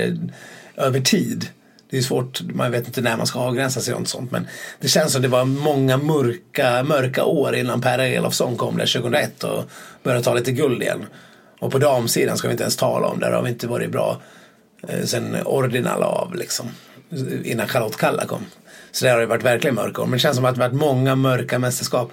[0.77, 1.47] eh, över tid.
[1.89, 4.31] Det är svårt, man vet inte när man ska avgränsa sig och sånt.
[4.31, 4.47] Men
[4.79, 9.43] det känns som det var många mörka, mörka år innan Per Elofsson kom där 2001
[9.43, 9.63] och
[10.03, 11.05] började ta lite guld igen.
[11.59, 14.21] Och på damsidan ska vi inte ens tala om, där har vi inte varit bra
[14.87, 16.65] eh, sen Ordinal av liksom.
[17.43, 18.45] Innan Charlotte Kalla kom.
[18.91, 20.05] Så där har det varit verkligen mörka år.
[20.05, 22.11] Men det känns som att det varit många mörka mästerskap.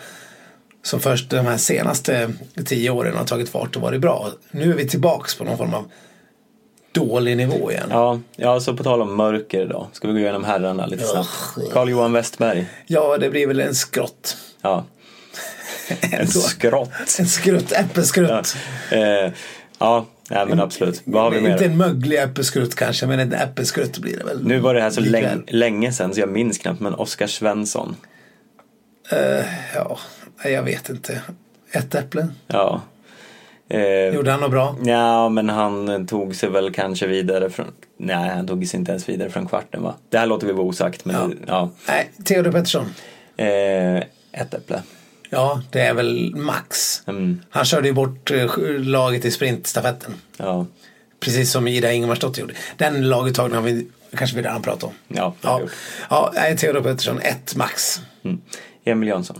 [0.82, 2.32] Som först de här senaste
[2.64, 4.30] tio åren har tagit fart och varit bra.
[4.50, 5.90] Nu är vi tillbaks på någon form av
[7.00, 7.88] dålig nivå igen.
[7.90, 9.88] Ja, ja, så på tal om mörker då.
[9.92, 11.28] Ska vi gå igenom herrarna lite snabbt?
[11.56, 11.72] Ugh.
[11.72, 12.66] Carl-Johan Westberg.
[12.86, 14.36] Ja, det blir väl en skrott.
[14.62, 14.84] Ja.
[16.12, 16.90] En skrott.
[17.18, 18.56] En skrutt, äppelskrutt.
[18.90, 19.32] Ja, eh,
[19.78, 21.02] ja nej, men absolut.
[21.04, 21.62] Vad har vi Inte mer?
[21.62, 24.44] en möglig äppelskrutt kanske, men en äppelskrutt blir det väl.
[24.46, 27.96] Nu var det här så länge, länge sedan så jag minns knappt, men Oskar Svensson.
[29.74, 29.98] Ja,
[30.44, 31.22] nej, jag vet inte.
[31.72, 32.28] Ett äpple.
[32.46, 32.82] Ja.
[33.68, 34.76] Eh, Gjorde han något bra?
[34.84, 37.66] Ja, men han tog sig väl kanske vidare från...
[37.98, 39.94] Nej, han tog sig inte ens vidare från kvarten va?
[40.08, 41.30] Det här låter vi vara osagt, men Ja.
[41.46, 41.70] ja.
[41.88, 42.86] Nej, Theodor Pettersson.
[43.36, 43.96] Eh,
[44.32, 44.82] ett äpple.
[45.30, 47.02] Ja, det är väl max.
[47.06, 48.46] Mm, Han körde ju bort eh,
[48.78, 50.14] laget i sprintstafetten.
[50.36, 50.66] ja,
[51.20, 52.54] Precis som Ida Ingemarsdotter gjorde.
[52.76, 54.92] Den laguttagningen har vi kanske vi redan pratat om.
[55.08, 55.60] ja, Ja,
[56.10, 58.00] ja nej, Theodor Pettersson, ett max.
[58.24, 58.40] Mm.
[58.84, 59.36] Emil Jönsson.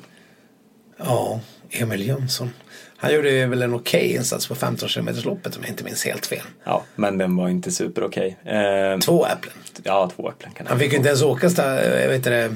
[0.99, 2.51] Ja, Emil Jönsson.
[2.99, 6.27] Han gjorde väl en okej insats på 15 km loppet om jag inte minns helt
[6.27, 6.43] fel.
[6.65, 8.37] Ja, men den var inte super okej.
[8.45, 9.55] Eh, Två äpplen.
[9.83, 11.47] ja, två äpplen kan Han fick ju inte ens åka,
[12.01, 12.55] jag vet inte, det,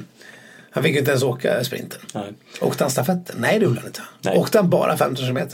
[0.70, 2.00] han fick ju inte ens åka sprinten.
[2.14, 2.33] Nej.
[2.61, 3.37] Åkte han stafetten?
[3.38, 4.03] Nej det gjorde han inte.
[4.20, 4.38] Nej.
[4.38, 5.48] Åkte han bara 15 km?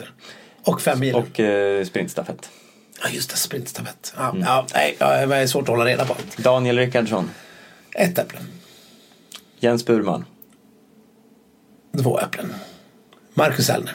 [0.63, 1.15] Och fem mil?
[1.15, 2.51] Och eh, sprintstafett.
[3.03, 4.15] Ja just det, sprintstafett.
[4.17, 6.15] Ja, ja, nej, det är svårt att hålla reda på.
[6.37, 7.31] Daniel Rickardsson.
[7.95, 8.39] Ett äpple.
[9.61, 10.25] Jens Burman.
[12.03, 12.55] Två äpplen.
[13.35, 13.95] MarcusEllner.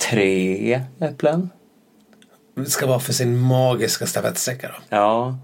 [0.00, 1.50] Tre äpplen.
[2.54, 4.96] Det ska vara för sin magiska stafettsträcka då.
[4.96, 5.38] Ja.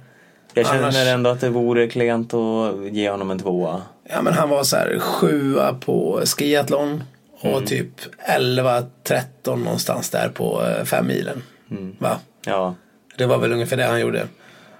[0.55, 3.83] Jag känner Annars- ändå att det vore klent att ge honom en tvåa.
[4.05, 7.03] Ja men han var så här sjua på skiathlon.
[7.41, 7.89] Och typ
[8.29, 11.43] 11-13 någonstans där på eh, fem milen.
[11.99, 12.19] Va?
[12.47, 12.75] Ja,
[13.19, 14.27] Det var väl ungefär det han gjorde.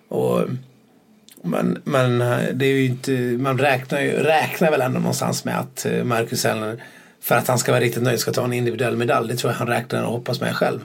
[0.09, 0.41] Och,
[1.43, 5.59] men, men eh, det är ju inte, man räknar, ju, räknar väl ändå någonstans med
[5.61, 6.83] att eh, Marcus Hellner
[7.21, 9.29] för att han ska vara riktigt nöjd ska ta en individuell medalj.
[9.29, 10.81] Det tror jag han räknar och hoppas med själv.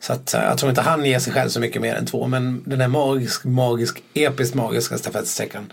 [0.00, 2.26] Så att, eh, jag tror inte han ger sig själv så mycket mer än två.
[2.26, 5.72] Men den här magisk, magisk, episkt magiska stafettsträckan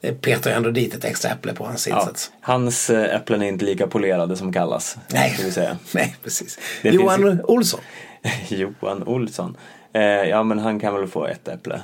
[0.00, 2.00] det petar ju ändå dit ett extra äpple på hans ja.
[2.00, 2.30] insats.
[2.40, 4.96] Hans eh, äpplen är inte lika polerade som kallas.
[5.12, 5.36] Nej.
[5.92, 6.58] Nej, precis.
[6.82, 7.80] Det Johan finns Olsson.
[8.48, 9.56] Johan Olsson.
[9.92, 11.82] Eh, ja, men han kan väl få ett äpple.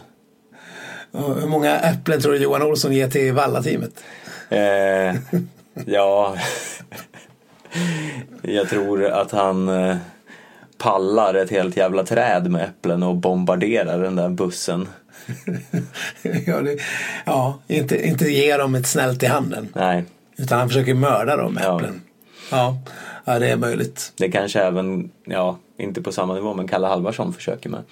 [1.10, 4.04] Och Hur många äpplen tror du Johan Olsson ger till Valla-teamet?
[4.48, 5.14] Eh,
[5.86, 6.36] ja,
[8.42, 9.96] jag tror att han eh,
[10.78, 14.88] pallar ett helt jävla träd med äpplen och bombarderar den där bussen.
[16.46, 16.78] ja, det,
[17.26, 19.68] ja inte, inte ge dem ett snällt i handen.
[19.74, 20.04] Nej,
[20.36, 21.76] Utan han försöker mörda dem med Ja.
[21.76, 22.00] äpplen.
[22.50, 22.78] Ja.
[23.24, 24.12] ja, det är möjligt.
[24.16, 27.82] det kanske även, ja, inte på samma nivå, men Kalle Halvarsson försöker med.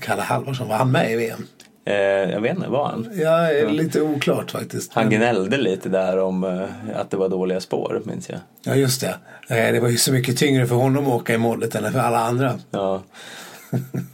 [0.00, 1.46] Kalle Halvarsson, var han med i VM?
[1.86, 1.94] Eh,
[2.32, 3.10] jag vet inte, var han?
[3.14, 4.92] Ja, lite oklart faktiskt.
[4.92, 8.38] Han gnällde lite där om eh, att det var dåliga spår, minns jag.
[8.64, 9.16] Ja, just det.
[9.56, 11.98] Eh, Det var ju så mycket tyngre för honom att åka i målet än för
[11.98, 12.54] alla andra.
[12.70, 13.02] Ja.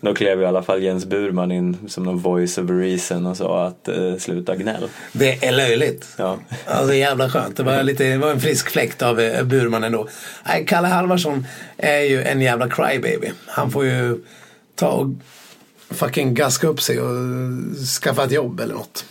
[0.00, 3.66] Då klev i alla fall Jens Burman in som någon voice of reason och sa
[3.66, 4.88] att eh, sluta gnäll.
[5.12, 6.08] Det är löjligt.
[6.16, 6.38] Ja.
[6.66, 7.56] Alltså jävla skönt.
[7.56, 10.08] Det var, lite, det var en frisk fläkt av eh, Burman ändå.
[10.46, 13.32] Nej, Kalle Halvarsson är ju en jävla crybaby.
[13.46, 14.18] Han får ju
[14.74, 15.06] ta och
[15.92, 17.16] fucking gaska upp sig och
[18.02, 19.04] skaffa ett jobb eller något.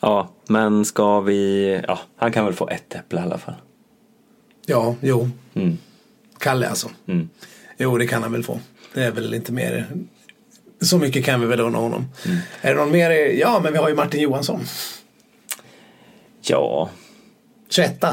[0.00, 1.80] ja, men ska vi...
[1.88, 3.54] Ja, han kan väl få ett äpple i alla fall.
[4.66, 5.30] Ja, jo.
[5.54, 5.78] Mm.
[6.38, 6.90] Kalle alltså.
[7.06, 7.28] Mm.
[7.78, 8.60] Jo, det kan han väl få.
[8.94, 9.86] Det är väl inte mer.
[10.80, 12.06] Så mycket kan vi väl unna honom.
[12.26, 12.38] Mm.
[12.60, 13.10] Är det någon mer?
[13.10, 14.60] Ja, men vi har ju Martin Johansson.
[16.42, 16.90] Ja,
[17.68, 18.10] 21 eh,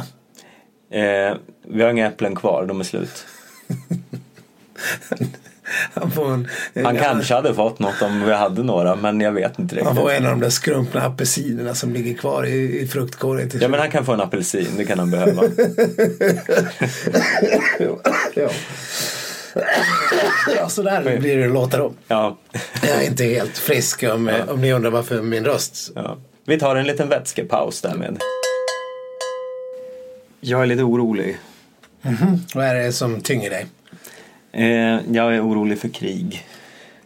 [1.67, 3.25] vi har inga äpplen kvar, de är slut.
[5.93, 6.47] Han får en,
[6.83, 9.95] Han ja, kanske hade fått något om vi hade några, men jag vet inte Han
[9.95, 10.19] får riktigt.
[10.19, 13.91] en av de där skrumpna apelsinerna som ligger kvar i, i fruktkorgen Ja, men han
[13.91, 15.43] kan få en apelsin, det kan han behöva.
[18.35, 18.49] ja.
[20.55, 21.93] ja, så där blir det låta då.
[22.07, 22.37] Ja,
[22.81, 25.91] Jag är inte helt frisk om, om ni undrar varför min röst.
[25.95, 26.17] ja.
[26.45, 28.17] Vi tar en liten vätskepaus därmed.
[30.39, 31.37] Jag är lite orolig.
[32.55, 33.65] Vad är det som tynger dig?
[34.57, 36.45] Eh, jag är orolig för krig.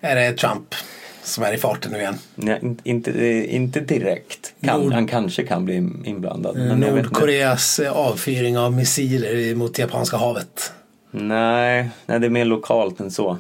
[0.01, 0.75] Är det Trump
[1.23, 2.15] som är i farten nu igen?
[2.35, 4.53] Nej, in- inte, eh, inte direkt.
[4.61, 6.57] Kan, Nord- Han kanske kan bli inblandad.
[6.57, 6.75] Inte.
[6.75, 10.73] Nordkoreas eh, avfyring av missiler mot Japanska havet.
[11.11, 13.37] Nej, nej, det är mer lokalt än så.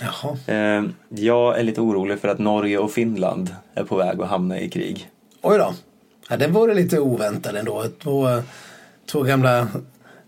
[0.00, 0.36] Jaha.
[0.46, 4.60] Eh, jag är lite orolig för att Norge och Finland är på väg att hamna
[4.60, 5.10] i krig.
[5.42, 5.74] Oj då.
[6.30, 7.84] Ja, det vore lite oväntat ändå.
[8.02, 8.42] Två,
[9.12, 9.68] två gamla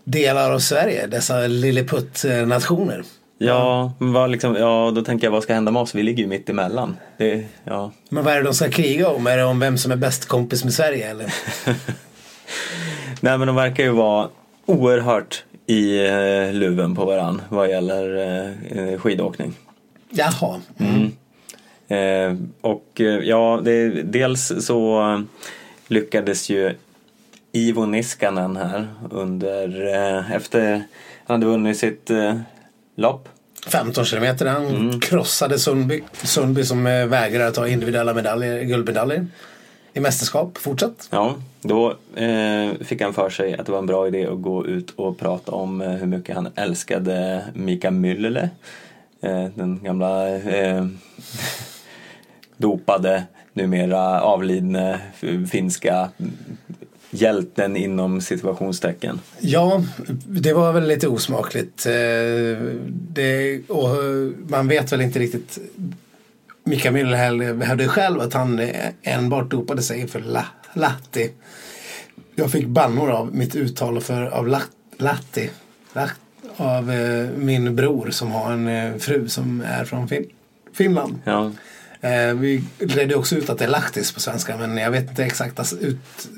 [0.03, 3.03] delar av Sverige, dessa lilleputt-nationer.
[3.37, 5.95] Ja, men liksom, ja, då tänker jag vad ska hända med oss?
[5.95, 6.97] Vi ligger ju mitt emellan.
[7.17, 7.91] Det, ja.
[8.09, 9.27] Men vad är det de ska kriga om?
[9.27, 11.25] Är det om vem som är bäst kompis med Sverige eller?
[13.19, 14.29] Nej men de verkar ju vara
[14.65, 18.17] oerhört i eh, luven på varann vad gäller
[18.69, 19.53] eh, skidåkning.
[20.09, 20.61] Jaha.
[20.77, 21.11] Mm.
[21.87, 25.23] Eh, och eh, ja, det, dels så
[25.87, 26.75] lyckades ju
[27.51, 30.83] Ivo Niskanen här under, eh, efter
[31.25, 32.35] han hade vunnit sitt eh,
[32.95, 33.29] lopp.
[33.67, 34.45] 15 kilometer.
[34.45, 34.99] Han mm.
[34.99, 36.03] krossade Sundby.
[36.11, 39.27] Sundby som eh, vägrar ta individuella medaljer, guldmedaljer
[39.93, 40.57] i mästerskap.
[40.57, 41.07] Fortsatt.
[41.11, 44.65] Ja, då eh, fick han för sig att det var en bra idé att gå
[44.65, 48.49] ut och prata om eh, hur mycket han älskade Mika Myllylä.
[49.21, 50.85] Eh, den gamla eh,
[52.57, 54.99] dopade, numera avlidne
[55.51, 56.09] finska
[57.11, 59.19] hjälten inom situationstecken.
[59.39, 59.83] Ja,
[60.25, 61.85] det var väl lite osmakligt.
[61.85, 61.93] Eh,
[62.87, 63.95] det, och
[64.47, 65.59] man vet väl inte riktigt.
[66.63, 68.61] Mika Myllhäll hävdade själv att han
[69.01, 71.31] enbart dopade sig för la, Latti.
[72.35, 74.61] Jag fick bannor av mitt uttal för, av la,
[74.97, 75.49] Latti.
[76.57, 80.25] av eh, min bror som har en eh, fru som är från fin,
[80.73, 81.19] Finland.
[81.23, 81.51] Ja.
[82.01, 85.23] Eh, vi redde också ut att det är Lahtis på svenska men jag vet inte
[85.23, 86.29] exakt ut,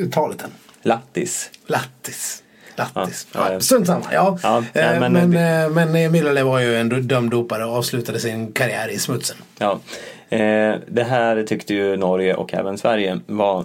[0.00, 0.50] uttalet än.
[0.82, 1.50] Lattis.
[1.66, 2.42] Lattis.
[2.76, 3.26] Lattis.
[3.32, 4.04] Ja, ja, Strunt samma.
[4.12, 4.38] Ja.
[4.42, 5.70] ja eh, men men, det...
[5.74, 9.36] men Millele var ju en dömd dopare och avslutade sin karriär i smutsen.
[9.58, 9.80] Ja.
[10.28, 13.64] Eh, det här tyckte ju Norge och även Sverige var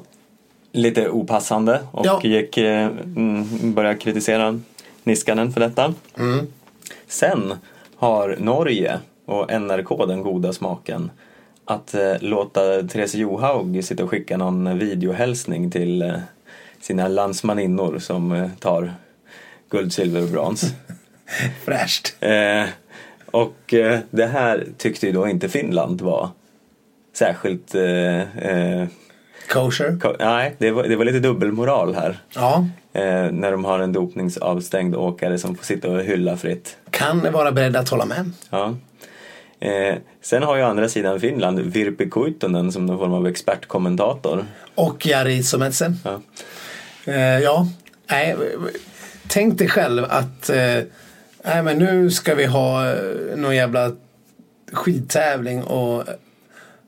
[0.72, 2.22] lite opassande och ja.
[2.24, 4.60] gick, eh, mm, började kritisera
[5.04, 5.94] Niskanen för detta.
[6.18, 6.48] Mm.
[7.08, 7.54] Sen
[7.96, 11.12] har Norge och NRK den goda smaken
[11.68, 16.16] att eh, låta Therese Johaug sitta och skicka någon videohälsning till eh,
[16.82, 18.94] sina landsmaninnor som eh, tar
[19.70, 20.74] guld, silver och brons.
[21.66, 22.16] Fräscht.
[22.20, 22.64] Eh,
[23.26, 26.30] och eh, det här tyckte ju då inte Finland var
[27.14, 28.86] särskilt eh,
[29.50, 30.00] Kosher?
[30.00, 32.18] Ko nej, det var, det var lite dubbelmoral här.
[32.36, 32.66] Ja.
[32.94, 36.78] Eh, när de har en dopningsavstängd åkare som får sitta och hylla fritt.
[36.90, 38.32] Kan vara beredd att hålla med.
[38.50, 38.76] Ja.
[39.60, 44.46] Eh, sen har ju andra sidan Finland Virpi Kuitunen som någon form av expertkommentator.
[44.76, 45.96] Och Jari Sometsen.
[46.04, 46.22] Ja.
[47.06, 47.68] Eh, ja,
[48.10, 48.36] nej,
[49.28, 50.80] tänk dig själv att eh,
[51.44, 52.98] nej, men nu ska vi ha eh,
[53.36, 53.92] någon jävla
[54.72, 56.04] skidtävling och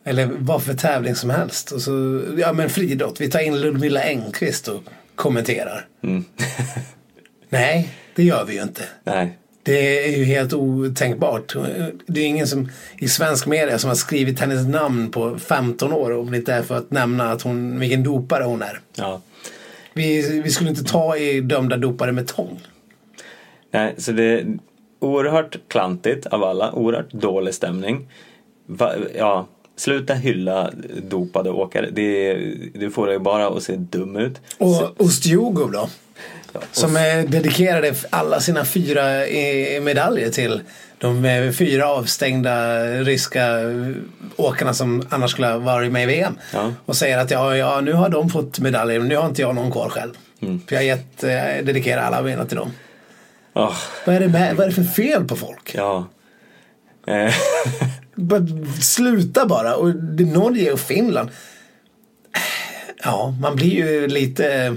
[0.03, 1.71] eller vad för tävling som helst.
[1.71, 4.83] Och så, ja men friidrott, vi tar in Ludmilla Engqvist och
[5.15, 5.87] kommenterar.
[6.03, 6.25] Mm.
[7.49, 8.83] nej, det gör vi ju inte.
[9.03, 9.37] Nej.
[9.63, 11.55] Det är ju helt otänkbart.
[12.05, 16.17] Det är ingen som i svensk media som har skrivit hennes namn på 15 år
[16.17, 18.79] om det inte är för att nämna att hon, vilken dopare hon är.
[18.95, 19.21] Ja.
[19.93, 22.59] Vi, vi skulle inte ta i dömda dopare med tång.
[23.71, 24.57] Nej, så det är
[24.99, 28.07] oerhört klantigt av alla, oerhört dålig stämning.
[28.65, 30.71] Va, ja, sluta hylla
[31.03, 31.89] dopade åkare.
[31.91, 32.33] Det,
[32.73, 34.41] det får dig bara att se dum ut.
[34.57, 35.89] Och Ustjugov då?
[36.71, 36.93] Som
[37.27, 39.03] dedikerade alla sina fyra
[39.81, 40.61] medaljer till
[40.97, 43.47] de fyra avstängda ryska
[44.35, 46.37] åkarna som annars skulle ha varit med i VM.
[46.53, 46.73] Ja.
[46.85, 49.55] Och säger att ja, ja, nu har de fått medaljer, men nu har inte jag
[49.55, 50.13] någon kvar själv.
[50.41, 50.61] Mm.
[50.67, 52.71] För jag har gett, eh, dedikerar alla mina till dem.
[53.53, 53.77] Oh.
[54.05, 55.75] Vad, är det med, vad är det för fel på folk?
[55.75, 56.07] Ja.
[57.07, 57.33] Eh.
[58.81, 59.75] Sluta bara.
[59.75, 61.29] Och Norge och Finland.
[63.03, 64.75] Ja, man blir ju lite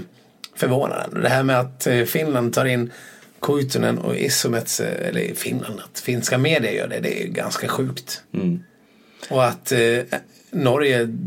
[0.63, 1.21] förvånande.
[1.21, 2.91] Det här med att eh, Finland tar in
[3.41, 8.23] Kuitunen och Isomets, eller Finland, att finska medier gör det, det är ganska sjukt.
[8.33, 8.63] Mm.
[9.29, 9.99] Och att eh,
[10.51, 11.17] Norge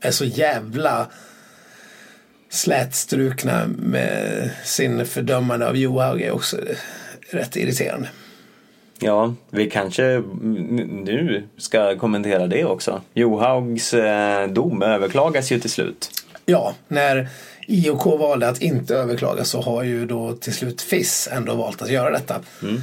[0.00, 1.06] är så jävla
[2.48, 6.56] slätstrukna med sin fördömande av Johaug är också
[7.30, 8.08] rätt irriterande.
[8.98, 13.02] Ja, vi kanske nu ska kommentera det också.
[13.14, 16.10] Johaugs eh, dom överklagas ju till slut.
[16.46, 17.28] Ja, när
[17.66, 21.90] IOK valde att inte överklaga så har ju då till slut FIS ändå valt att
[21.90, 22.40] göra detta.
[22.62, 22.80] Mm.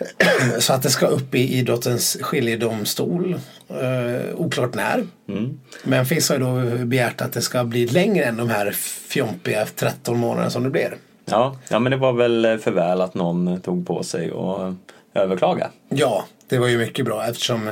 [0.58, 3.40] Så att det ska upp i idrottens skiljedomstol.
[3.70, 5.06] Uh, oklart när.
[5.28, 5.60] Mm.
[5.84, 8.70] Men FIS har ju då begärt att det ska bli längre än de här
[9.08, 10.94] fjompiga 13 månaderna som det blir.
[11.24, 14.74] Ja, ja, men det var väl för väl att någon tog på sig och
[15.14, 15.70] överklaga.
[15.88, 17.68] Ja, det var ju mycket bra eftersom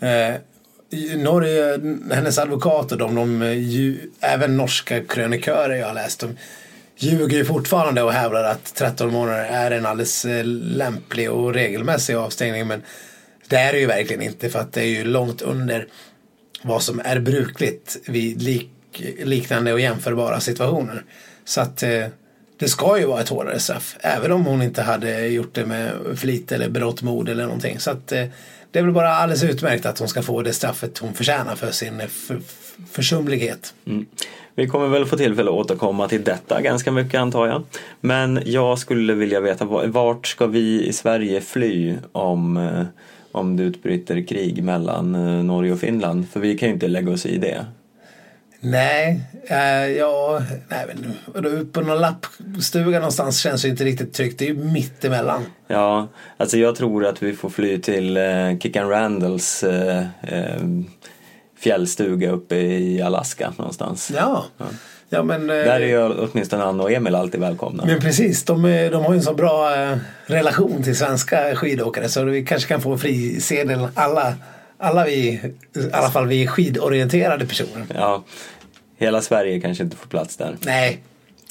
[0.00, 0.34] eh,
[1.16, 1.80] Norge,
[2.14, 6.36] hennes advokater, de, de, ju, även norska krönikörer jag har läst, de
[6.96, 12.14] ljuger ju fortfarande och hävdar att 13 månader är en alldeles eh, lämplig och regelmässig
[12.14, 12.66] avstängning.
[12.66, 12.82] Men
[13.48, 15.86] det är det ju verkligen inte för att det är ju långt under
[16.62, 18.70] vad som är brukligt vid lik,
[19.18, 21.04] liknande och jämförbara situationer.
[21.44, 22.06] Så att eh,
[22.58, 23.96] det ska ju vara ett hårdare straff.
[24.00, 27.78] Även om hon inte hade gjort det med flit eller brott mod eller någonting.
[27.78, 28.24] Så att eh,
[28.70, 31.70] det är väl bara alldeles utmärkt att hon ska få det straffet hon förtjänar för
[31.70, 32.38] sin eh, för,
[32.90, 33.74] försumlighet.
[33.86, 34.06] Mm.
[34.54, 37.62] Vi kommer väl få tillfälle att återkomma till detta ganska mycket antar jag.
[38.00, 42.82] Men jag skulle vilja veta vart ska vi i Sverige fly om, eh,
[43.32, 45.12] om det utbryter krig mellan
[45.46, 46.28] Norge och Finland?
[46.28, 47.66] För vi kan ju inte lägga oss i det.
[48.60, 54.38] Nej, äh, ja, nej men på någon lappstuga någonstans känns det inte riktigt tryggt.
[54.38, 55.42] Det är ju mitt emellan.
[55.68, 60.62] Ja, alltså jag tror att vi får fly till eh, Kickan Randalls eh, eh,
[61.58, 64.12] fjällstuga uppe i Alaska någonstans.
[64.14, 64.44] Ja.
[64.58, 64.64] ja.
[65.08, 67.84] Ja, men, eh, Där är ju åtminstone Anna och Emil alltid välkomna.
[67.86, 72.24] Men precis, de, de har ju en så bra eh, relation till svenska skidåkare så
[72.24, 74.34] vi kanske kan få frisedel alla,
[74.78, 77.86] alla vi, i alla fall vi skidorienterade personer.
[77.94, 78.24] Ja,
[78.96, 80.56] hela Sverige kanske inte får plats där.
[80.60, 81.02] Nej,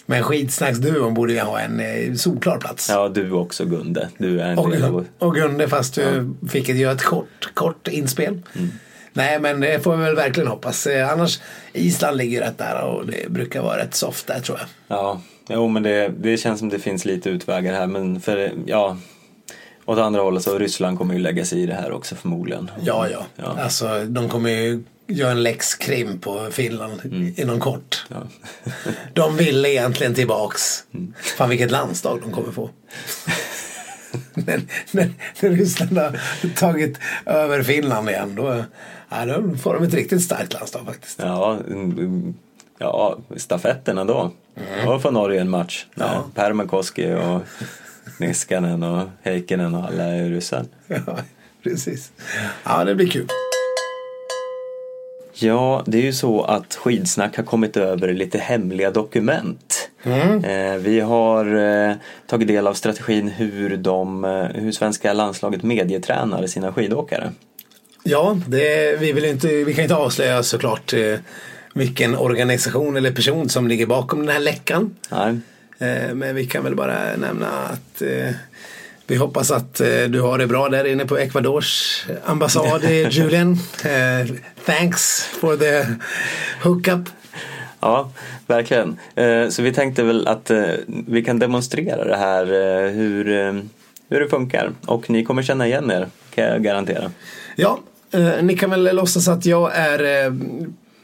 [0.06, 2.90] men skidsnacksduon borde ju ha en eh, solklar plats.
[2.90, 4.10] Ja, du också Gunde.
[4.18, 6.02] Du är en och, del och Gunde fast du
[6.42, 6.50] ja.
[6.50, 8.42] fick göra ett kort, kort inspel.
[8.56, 8.70] Mm.
[9.14, 10.88] Nej men det får vi väl verkligen hoppas.
[10.88, 11.40] Eh, annars
[11.74, 14.98] Island ligger rätt nära och det brukar vara rätt soft där tror jag.
[14.98, 18.98] Ja, jo men det, det känns som det finns lite utvägar här men för ja
[19.86, 22.72] åt andra hållet så Ryssland kommer ju lägga sig i det här också förmodligen.
[22.82, 23.26] Ja, ja.
[23.36, 23.58] ja.
[23.62, 27.34] Alltså de kommer ju göra en lex krim på Finland mm.
[27.38, 28.06] inom kort.
[28.08, 28.18] Ja.
[29.14, 30.84] de vill egentligen tillbaks.
[30.94, 31.14] Mm.
[31.38, 32.70] Fan vilket landslag de kommer få.
[34.34, 36.20] när, när, när Ryssland har
[36.56, 38.64] tagit över Finland igen då,
[39.10, 41.20] ja, då får de ett riktigt starkt landslag faktiskt.
[41.20, 41.60] Ja,
[42.78, 44.32] ja stafetterna då.
[44.56, 44.86] Mm.
[44.86, 45.86] Då får Norge en match.
[45.96, 46.24] Ja.
[46.36, 47.42] Permakoski och
[48.20, 50.66] Niskanen och Heikkinen och alla är ryssar.
[50.88, 51.18] Ja,
[51.64, 52.12] precis.
[52.64, 53.28] Ja, det blir kul.
[55.34, 59.90] Ja, det är ju så att Skidsnack har kommit över lite hemliga dokument.
[60.04, 60.44] Mm.
[60.44, 61.96] Eh, vi har eh,
[62.28, 67.32] tagit del av strategin hur, de, eh, hur svenska landslaget medietränar sina skidåkare.
[68.04, 70.94] Ja, det, vi, vill inte, vi kan inte avslöja såklart
[71.74, 74.96] vilken organisation eller person som ligger bakom den här läckan.
[75.12, 75.40] Nej.
[76.14, 78.02] Men vi kan väl bara nämna att
[79.08, 83.58] vi hoppas att du har det bra där inne på Ecuadors ambassad, Julian.
[84.66, 85.86] Thanks for the
[86.64, 87.10] hookup.
[87.86, 88.12] Ja,
[88.48, 89.00] verkligen.
[89.16, 93.26] Eh, så vi tänkte väl att eh, vi kan demonstrera det här eh, hur,
[94.10, 94.72] hur det funkar.
[94.86, 97.12] Och ni kommer känna igen er, kan jag garantera.
[97.56, 97.80] Ja,
[98.42, 100.32] ni kan väl låtsas att jag är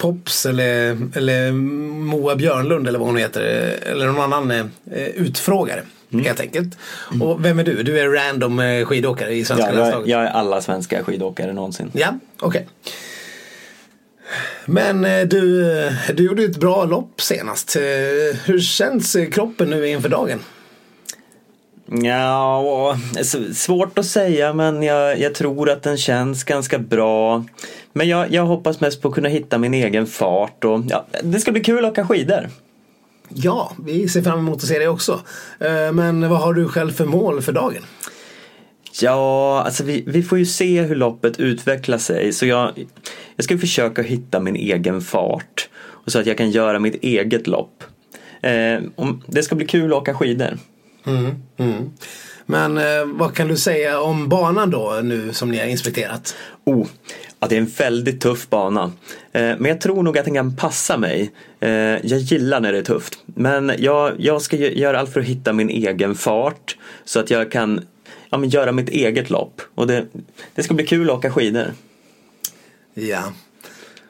[0.02, 3.42] Pops eller, eller Moa Björnlund eller vad hon heter.
[3.86, 4.72] Eller någon annan
[5.16, 5.82] utfrågare.
[6.14, 6.26] Mm.
[6.26, 6.78] Helt enkelt.
[7.12, 7.22] Mm.
[7.22, 7.84] Och vem är du?
[7.84, 10.10] Du är random skidåkare i svenska ja, landslaget?
[10.10, 11.92] Jag är alla svenska skidåkare någonsin.
[11.94, 12.48] Ja, okej.
[12.48, 12.94] Okay.
[14.66, 17.76] Men eh, du, eh, du gjorde ett bra lopp senast.
[17.76, 17.82] Eh,
[18.46, 20.40] hur känns kroppen nu inför dagen?
[21.94, 22.98] Ja,
[23.54, 27.46] svårt att säga men jag, jag, tror att den känns ganska bra.
[27.94, 31.40] Men jag, jag hoppas mest på att kunna hitta min egen fart och ja, det
[31.40, 32.50] ska bli kul att åka skidor.
[33.30, 35.20] Ja, vi ser fram emot att se det också.
[35.94, 37.84] Men vad har du själv för mål för dagen?
[39.02, 42.34] Ja, alltså vi, vi får ju se hur loppet utvecklar sig.
[42.34, 42.72] Så jag,
[43.36, 45.70] jag ska försöka hitta min egen fart.
[45.84, 47.84] Och så att jag kan göra mitt eget lopp.
[48.42, 48.80] Eh,
[49.28, 50.58] det ska bli kul att åka skidor.
[51.06, 51.92] Mm, mm.
[52.46, 56.36] Men eh, vad kan du säga om banan då nu som ni har inspekterat?
[56.64, 56.88] Oh,
[57.40, 58.92] ja, det är en väldigt tuff bana.
[59.32, 61.32] Eh, men jag tror nog att den kan passa mig.
[61.60, 61.70] Eh,
[62.04, 63.18] jag gillar när det är tufft.
[63.26, 66.78] Men jag, jag ska göra allt för att hitta min egen fart.
[67.06, 67.86] Så att jag kan
[68.30, 69.62] ja, men göra mitt eget lopp.
[69.76, 70.06] Och det,
[70.56, 71.74] det ska bli kul att åka skidor.
[72.94, 73.34] Ja.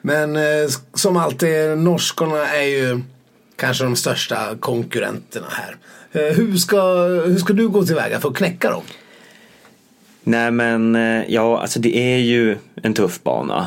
[0.00, 3.00] Men eh, som alltid, norskorna är ju
[3.56, 5.76] kanske de största konkurrenterna här.
[6.12, 8.82] Eh, hur, ska, hur ska du gå tillväga för att knäcka dem?
[10.24, 13.66] Nej men, eh, ja alltså det är ju en tuff bana.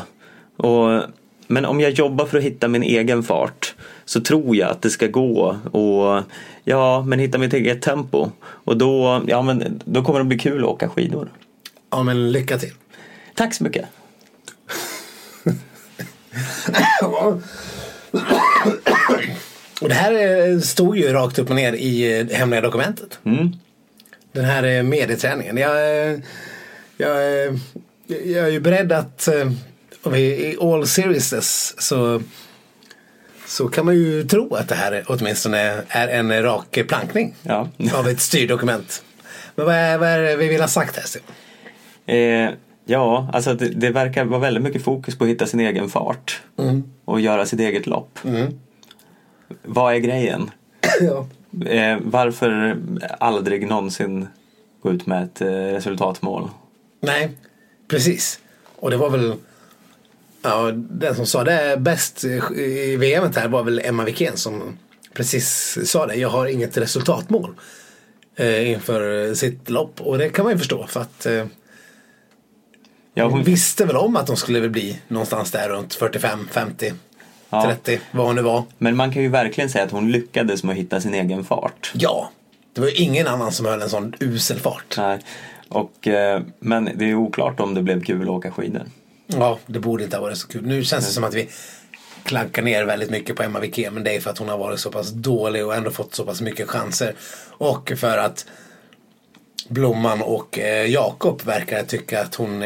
[0.56, 1.02] Och,
[1.46, 4.90] men om jag jobbar för att hitta min egen fart så tror jag att det
[4.90, 6.22] ska gå och
[6.64, 8.30] ja, men hitta mitt eget tempo.
[8.42, 11.28] Och då, ja, men, då kommer det bli kul att åka skidor.
[11.90, 12.72] Ja, men lycka till.
[13.34, 13.84] Tack så mycket.
[19.80, 23.18] och det här stod ju rakt upp och ner i eh, hemliga dokumentet.
[23.24, 23.52] Mm.
[24.32, 25.56] Den här eh, medieträningen.
[25.56, 26.18] Jag, eh,
[26.96, 27.22] jag,
[28.06, 29.28] jag är ju beredd att
[30.14, 32.22] i all seriousness så
[33.46, 37.68] så kan man ju tro att det här åtminstone är en rak plankning ja.
[37.94, 39.04] av ett styrdokument.
[39.54, 41.34] Men vad är, vad är det vi vill ha sagt här Stefan?
[42.06, 42.50] Eh,
[42.84, 46.42] ja, alltså det, det, verkar vara väldigt mycket fokus på att hitta sin egen fart
[46.58, 46.84] mm.
[47.04, 48.18] och göra sitt eget lopp.
[48.24, 48.58] Mm.
[49.62, 50.50] Vad är grejen?
[51.00, 51.26] ja.
[51.66, 52.78] Eh, varför
[53.20, 54.28] aldrig någonsin
[54.82, 56.48] gå ut med ett eh, resultatmål?
[57.00, 57.30] Nej,
[57.88, 58.40] precis.
[58.76, 59.34] Och det var väl
[60.42, 64.78] Ja, den som sa det bäst i VM här var väl Emma Wikén som
[65.12, 66.14] precis sa det.
[66.14, 67.54] Jag har inget resultatmål
[68.36, 70.00] eh, inför sitt lopp.
[70.00, 71.44] Och det kan man ju förstå för att eh,
[73.18, 76.92] Ja, hon visste väl om att de skulle bli någonstans där runt 45, 50,
[77.50, 77.62] Ja.
[77.62, 78.64] 30, vad hon nu var.
[78.78, 81.92] Men man kan ju verkligen säga att hon lyckades med att hitta sin egen fart.
[81.94, 82.30] Ja,
[82.72, 84.94] det var ju ingen annan som höll en sån usel fart.
[84.98, 85.20] Nej.
[85.68, 88.82] Och, eh, men det är oklart om det blev kul att åka skidor.
[89.26, 90.66] Ja, det borde inte ha varit så kul.
[90.66, 91.48] Nu känns det som att vi
[92.24, 93.94] klankar ner väldigt mycket på Emma Wikén.
[93.94, 96.24] Men det är för att hon har varit så pass dålig och ändå fått så
[96.24, 97.14] pass mycket chanser.
[97.50, 98.46] Och för att
[99.68, 102.64] Blomman och eh, Jakob verkar tycka att hon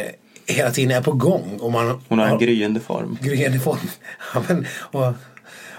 [0.52, 1.58] hela tiden är på gång.
[1.60, 3.18] Och man, Hon har en gryende form.
[3.22, 3.90] gryende form.
[4.34, 5.12] Ja, men, och,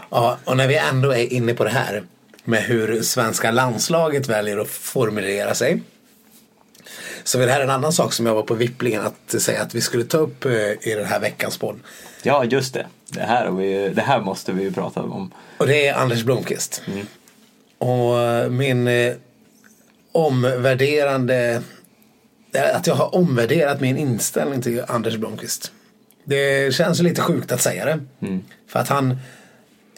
[0.09, 2.03] ja, och när vi ändå är inne på det här
[2.43, 5.81] med hur svenska landslaget väljer att formulera sig.
[7.23, 9.75] Så är det här en annan sak som jag var på vipplingen att säga att
[9.75, 10.51] vi skulle ta upp eh,
[10.81, 11.79] i den här veckans podd.
[12.23, 12.85] Ja, just det.
[13.09, 15.31] Det här, vi, det här måste vi ju prata om.
[15.57, 16.81] Och det är Anders Blomqvist.
[17.77, 19.13] Och eh, min eh,
[20.11, 21.61] omvärderande...
[22.73, 25.71] Att jag har omvärderat min inställning till Anders Blomqvist.
[26.23, 27.99] Det känns ju lite sjukt att säga det.
[28.67, 29.17] För att han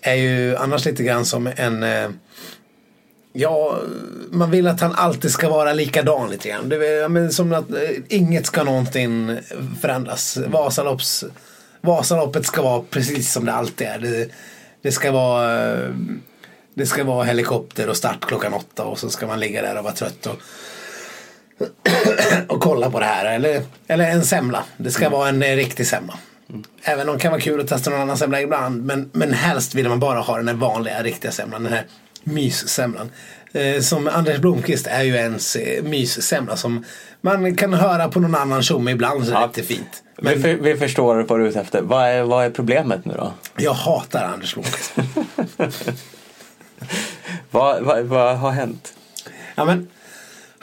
[0.02, 1.84] är ju annars lite grann som en...
[1.84, 2.10] eh,
[3.36, 3.80] Ja,
[4.32, 6.70] man vill att han alltid ska vara likadan lite grann.
[6.70, 7.78] Det är, men som att eh,
[8.10, 9.38] inget ska någonting
[9.82, 10.38] förändras.
[10.48, 11.24] Vasalopps,
[11.82, 14.00] Vasaloppet ska vara precis som det alltid är.
[14.00, 14.30] Det,
[14.82, 15.90] det ska vara eh,
[16.74, 19.84] det ska vara helikopter och start klockan åtta och så ska man ligga där och
[19.84, 20.36] vara trött och,
[22.48, 23.26] och kolla på det här.
[23.26, 24.64] Eller, eller en semla.
[24.78, 26.14] Det ska vara en eh, riktig semla.
[26.84, 28.84] Även om det kan vara kul att testa någon annan semla ibland.
[28.86, 31.64] Men, men helst vill man bara ha den här vanliga riktiga semlan.
[31.64, 31.86] Den här
[32.24, 33.12] myssemlan.
[33.54, 36.86] Eh, som Anders Blomqvist är ju ens eh, myssemla som
[37.22, 39.48] man kan höra på någon annan tjomme ibland så är det Ja.
[39.48, 40.04] lite fint.
[40.18, 41.82] Vi, Men för, vi förstår vad du är ute efter.
[41.82, 43.34] Vad är, vad är problemet nu då?
[43.58, 44.94] jag hatar Anders Blomqvist.
[47.52, 48.94] Vad, vad, vad har hänt?
[49.56, 49.88] Ja, men,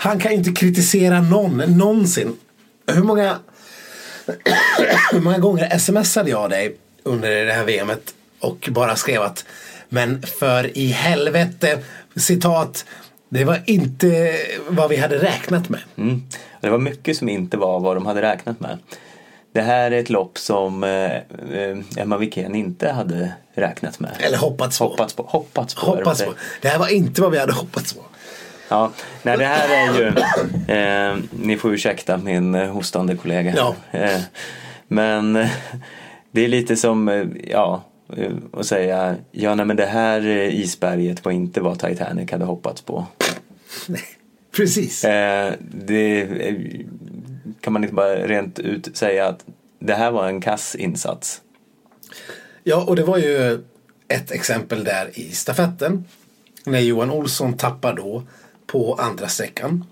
[0.01, 2.37] han kan ju inte kritisera någon någonsin.
[2.87, 3.39] Hur många,
[5.13, 9.45] hur många gånger smsade jag dig under det här VMet och bara skrev att
[9.89, 11.79] men för i helvete,
[12.17, 12.85] citat,
[13.29, 14.37] det var inte
[14.69, 15.81] vad vi hade räknat med.
[15.97, 16.23] Mm.
[16.61, 18.79] Det var mycket som inte var vad de hade räknat med.
[19.53, 21.17] Det här är ett lopp som eh,
[21.57, 24.11] eh, Emma Wikén inte hade räknat med.
[24.19, 24.85] Eller hoppats på.
[24.85, 25.23] Hoppats på.
[25.23, 25.87] Hoppats på.
[25.87, 26.35] Hoppats på.
[26.61, 28.03] Det här var inte vad vi hade hoppats på.
[28.71, 28.93] Ja,
[29.23, 30.07] nej, det här är ju...
[30.75, 33.55] Eh, ni får ursäkta min eh, hostande kollega.
[33.57, 33.75] Ja.
[33.91, 34.21] Eh,
[34.89, 35.51] men eh,
[36.31, 37.85] det är lite som, eh, ja,
[38.53, 43.07] att säga ja, nej, men det här isberget var inte vad Titanic hade hoppats på.
[43.87, 44.05] Nej,
[44.57, 45.05] precis.
[45.05, 46.29] Eh, det
[47.61, 49.45] kan man inte bara rent ut säga att
[49.79, 51.41] det här var en kass insats.
[52.63, 53.65] Ja, och det var ju
[54.09, 56.05] ett exempel där i stafetten.
[56.65, 58.23] När Johan Olsson tappar då
[58.71, 59.85] på andra sträckan.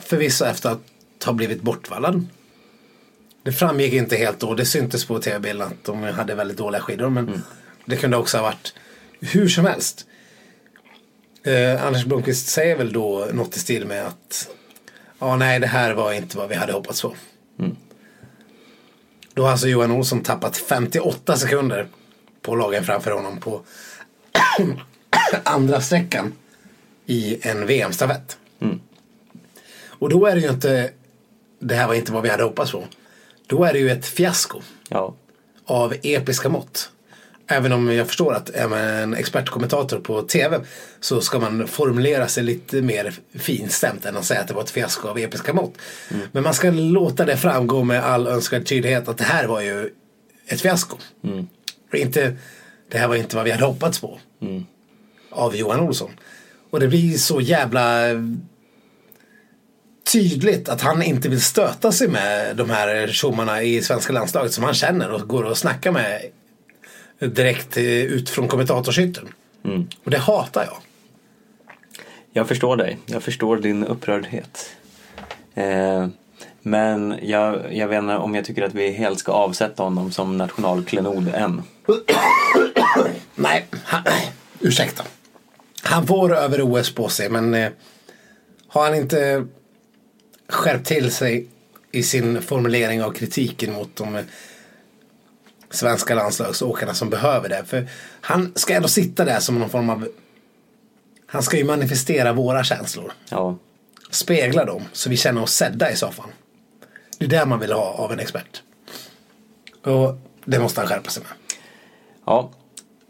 [0.00, 2.26] Förvisso efter att ha blivit bortvallad.
[3.42, 4.54] Det framgick inte helt då.
[4.54, 7.10] Det syntes på tv-bilden att de hade väldigt dåliga skidor.
[7.10, 7.42] Men
[7.84, 8.74] det kunde också ha varit
[9.20, 10.06] hur som helst.
[11.42, 14.48] Eh, Anders Blomqvist säger väl då något i stil med att
[15.18, 17.14] ja, nej, det här var inte vad vi hade hoppats på.
[19.34, 21.88] Då har alltså Johan Olsson tappat 58 sekunder
[22.42, 23.60] på lagen framför honom på
[25.44, 26.32] andra sträckan
[27.08, 28.38] i en VM-stafett.
[29.88, 30.90] Och då är det ju inte,
[31.58, 32.84] det här var inte vad vi hade hoppats på.
[33.46, 35.14] Då är det ju ett fiasko Ja,
[35.64, 36.90] av episka mått.
[37.46, 40.60] Även om jag förstår att är man en expertkommentator på tv
[41.00, 44.70] så ska man formulera sig lite mer finstämt än att säga att det var ett
[44.70, 45.74] fiasko av episka mått.
[46.32, 49.90] Men man ska låta det framgå med all önskvärd tydlighet att det här var ju
[50.46, 50.96] ett fiasko.
[51.92, 52.36] Och inte,
[52.88, 54.18] det här var inte vad vi hade hoppats på.
[55.30, 56.10] Av Johan Olsson.
[56.70, 58.00] Och det blir så jävla
[60.12, 64.64] tydligt att han inte vill stöta sig med de här tjommarna i svenska landslaget som
[64.64, 66.22] han känner och går och snackar med
[67.18, 69.28] direkt eh, ut från kommentatorshytten.
[70.04, 70.76] Och det hatar jag.
[72.32, 72.98] jag förstår dig.
[73.06, 74.76] Jag förstår din upprördhet.
[75.54, 76.08] Eh,
[76.62, 80.36] men jag, jag vet inte om jag tycker att vi helt ska avsätta honom som
[80.36, 81.62] nationalklenod än.
[83.34, 84.02] Nej, han,
[84.60, 85.04] ursäkta.
[85.88, 87.70] Han får över OS på sig men eh,
[88.68, 89.46] har han inte
[90.48, 91.46] skärpt till sig
[91.92, 94.24] i sin formulering av kritiken mot de eh,
[95.70, 97.64] svenska landslagsåkarna som behöver det.
[97.66, 97.88] För
[98.20, 100.08] han ska ändå sitta där som någon form av
[101.26, 103.12] Han ska ju manifestera våra känslor.
[103.30, 103.58] Ja,
[104.10, 106.30] Spegla dem så vi känner oss sedda i soffan.
[107.18, 108.62] Det är det man vill ha av en expert.
[109.84, 111.32] Och det måste han skärpa sig med.
[112.26, 112.50] ja.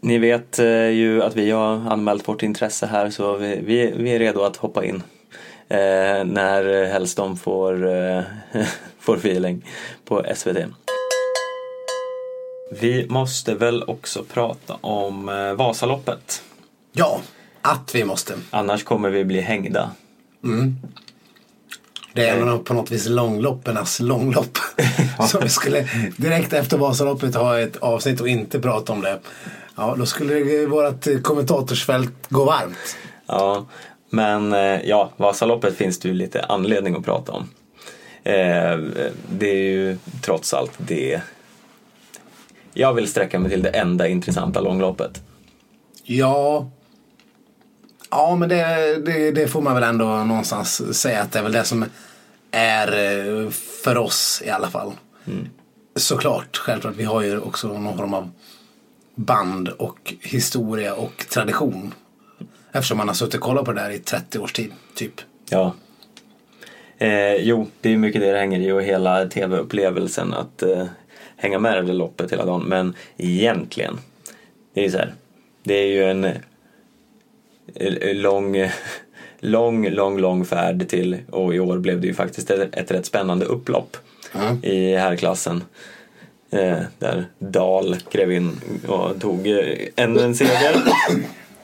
[0.01, 4.11] Ni vet eh, ju att vi har anmält vårt intresse här så vi, vi, vi
[4.11, 5.03] är redo att hoppa in.
[5.69, 8.21] Eh, när Hellström får, eh,
[8.99, 9.65] får feeling
[10.05, 10.57] på SVT.
[12.71, 16.43] Vi måste väl också prata om eh, Vasaloppet.
[16.91, 17.21] Ja,
[17.61, 18.33] att vi måste.
[18.49, 19.91] Annars kommer vi bli hängda.
[22.13, 24.57] Det är nog på något vis långloppernas långlopp.
[25.29, 29.19] Så vi skulle direkt efter Vasaloppet ha ett avsnitt och inte prata om det.
[29.79, 32.97] Ja, då skulle vårt kommentatorsfält gå varmt.
[33.25, 33.65] Ja,
[34.09, 37.49] men eh, ja, Vasaloppet finns det ju lite anledning att prata om.
[38.23, 38.77] Eh,
[39.31, 41.21] det är ju trots allt det
[42.73, 45.21] jag vill sträcka mig till det enda intressanta långloppet.
[46.03, 46.69] Ja,
[48.09, 51.51] ja men det, det, det får man väl ändå någonstans säga att det är väl
[51.51, 51.85] det som
[52.51, 53.49] är eh,
[53.83, 54.93] för oss i alla fall.
[55.95, 56.95] Såklart, självklart.
[56.95, 58.31] Vi har ju också någon form av
[59.19, 61.93] band och historia och tradition.
[62.71, 65.21] Eftersom man har suttit och kollat på det där i 30 års tid, typ.
[65.49, 65.73] Ja.
[66.97, 70.85] Eh, jo, det är mycket det det hänger i och hela tv-upplevelsen att eh,
[71.37, 72.63] hänga med i det loppet hela dagen.
[72.67, 73.97] Men egentligen,
[74.73, 75.13] det är ju så här.
[75.63, 78.57] Det är ju en eh, lång,
[79.39, 83.05] lång, lång, lång färd till och i år blev det ju faktiskt ett, ett rätt
[83.05, 83.97] spännande upplopp
[84.61, 85.57] i herrklassen.
[85.57, 85.63] Eh,
[86.99, 90.75] där Dahl klev in och tog eh, ännu en seger.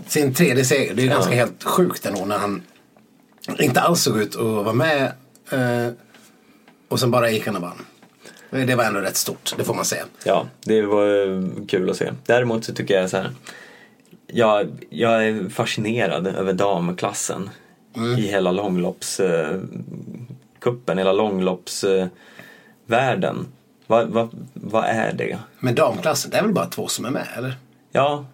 [0.08, 0.94] Sin tredje seger.
[0.94, 1.14] Det är Ja.
[1.14, 2.62] ganska helt sjukt ändå när han
[3.60, 5.04] inte alls såg ut att vara med.
[5.52, 5.88] Eh,
[6.88, 7.86] och sen bara gick han och vann.
[8.50, 10.04] Det var ändå rätt stort, det får man säga.
[10.24, 12.12] Ja, det var eh, kul att se.
[12.26, 13.32] Däremot så tycker jag så här.
[14.28, 17.50] Jag, jag är fascinerad över damklassen
[18.18, 23.48] i hela långloppskuppen, hela långloppsvärlden.
[23.88, 25.38] Vad vad vad är det?
[25.60, 27.54] Men damklassen, det är väl bara två som är med, eller?
[27.92, 28.26] Ja,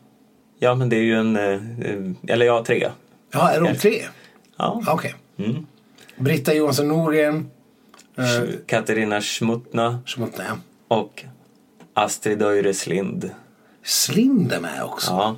[0.60, 2.90] ja men det är ju en, eh, eller ja, tre.
[3.32, 4.04] Ja, är de tre?
[4.58, 4.84] Ja.
[4.88, 5.16] Okej.
[5.38, 5.68] Mm.
[6.18, 7.50] Britta Johansson Norgren,
[8.18, 10.58] eh, Katarina Schmutna Schmuttna, ja.
[10.98, 11.26] och
[11.94, 13.22] Astrid Öjreslind.
[13.22, 13.36] Slind
[13.84, 15.12] är med också.
[15.12, 15.36] Ja.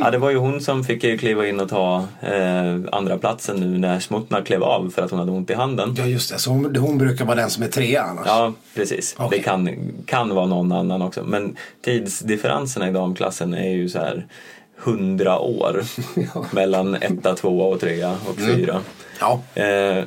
[0.00, 3.78] ja, det var ju hon som fick kliva in och ta eh, andra platsen nu
[3.78, 5.94] när Smutna klev av för att hon hade ont i handen.
[5.98, 6.38] Ja, just det.
[6.38, 8.26] Så hon, hon brukar vara den som är trea annars.
[8.26, 9.14] Ja, precis.
[9.18, 9.38] Okej.
[9.38, 11.24] Det kan, kan vara någon annan också.
[11.24, 14.26] Men tidsdifferenserna i damklassen är ju så här
[14.76, 15.82] hundra år
[16.54, 18.80] mellan etta, tvåa och trea och fyra.
[19.20, 19.42] Ja.
[19.54, 20.04] Eh,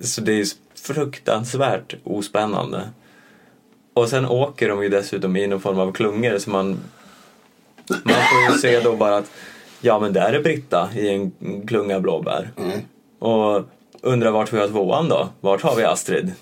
[0.00, 2.82] så det är fruktansvärt ospännande.
[3.94, 6.80] Och sen åker de ju dessutom i någon form av klungor så man,
[7.88, 9.30] man får ju se då bara att
[9.80, 11.32] ja men där är Britta i en
[11.66, 12.50] klunga blåbär.
[13.18, 13.64] Och
[14.02, 15.28] undrar vart vi har tvåan då?
[15.40, 16.32] Vart har vi Astrid?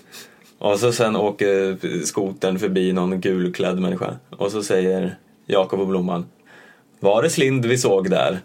[0.59, 5.15] Och så sen åker skotern förbi någon gulklädd människa och så säger
[5.45, 6.25] Jakob och Blomman
[6.99, 8.39] Var det Slind vi såg där?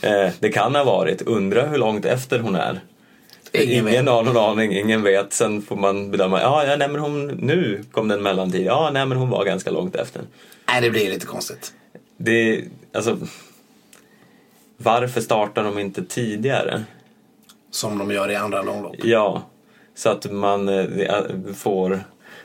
[0.00, 1.22] Eh, det kan ha varit.
[1.22, 2.80] Undrar hur långt efter hon är.
[3.52, 5.32] Ingen Ingen, har någon aning, ingen vet.
[5.32, 8.66] Sen får man bedöma, ja, ja nej, men hon, nu kom den mellantid.
[8.66, 10.22] Ja, nej men hon var ganska långt efter.
[10.68, 11.72] Nej, det blir lite konstigt.
[12.16, 13.18] Det, alltså,
[14.76, 16.84] varför startar de inte tidigare?
[17.70, 18.96] Som de gör i andra långlopp.
[19.02, 19.42] Ja,
[19.94, 22.00] så att man eh, får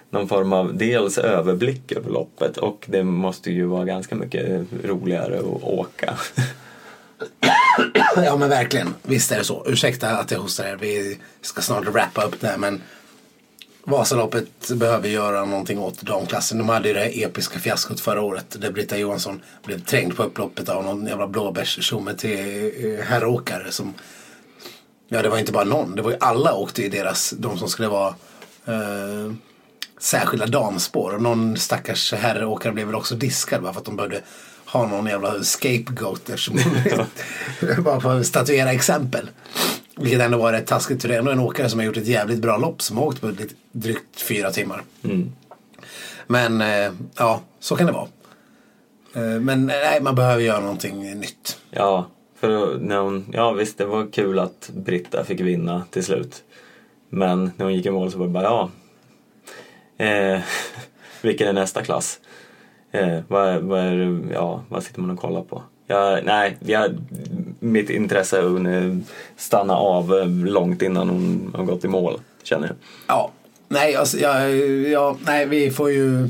[0.09, 5.39] någon form av dels överblick över loppet och det måste ju vara ganska mycket roligare
[5.39, 6.13] att åka.
[8.15, 9.63] Ja men verkligen, visst är det så.
[9.67, 12.81] Ursäkta att jag hostar er, vi ska snart wrappa upp det här men
[13.83, 16.57] Vasaloppet behöver göra någonting åt damklassen.
[16.57, 20.23] De hade ju det här episka fiaskot förra året där Britta Johansson blev trängd på
[20.23, 23.93] upploppet av någon jävla blåbärstjomme till eh, herråkare som
[25.13, 27.69] Ja det var inte bara någon, det var ju alla åkte i deras, de som
[27.69, 28.15] skulle vara
[28.65, 29.33] eh,
[29.99, 31.15] särskilda damspår.
[31.15, 34.21] Och någon stackars herråkare blev väl också diskad bara för att de behövde
[34.65, 36.59] ha någon jävla scapegoat eftersom
[37.83, 39.29] bara för att statuera exempel.
[39.97, 42.07] Vilket ändå var rätt taskigt för det är ändå en åkare som har gjort ett
[42.07, 44.83] jävligt bra lopp som har åkt på lite, drygt fyra timmar.
[46.27, 48.07] Men eh, ja, så kan det vara.
[49.13, 51.59] Eh, men nej, man behöver göra någonting nytt.
[51.71, 56.43] Ja, för när hon, ja visst det var kul att Britta fick vinna till slut.
[57.09, 58.69] Men när hon gick i mål så var det bara, ja.
[60.05, 60.39] Eh,
[61.21, 62.19] vilken är nästa klass?
[62.91, 65.63] Eh, vad, vad, är, ja, vad sitter man och kollar på?
[65.91, 66.97] Jag, nej, jag,
[67.59, 68.41] mitt intresse
[69.37, 72.75] stanna av eh, långt innan hon har gått i mål, känner jag.
[73.07, 73.31] Ja,
[73.67, 76.29] nej, alltså, ja, ja, nej, vi får ju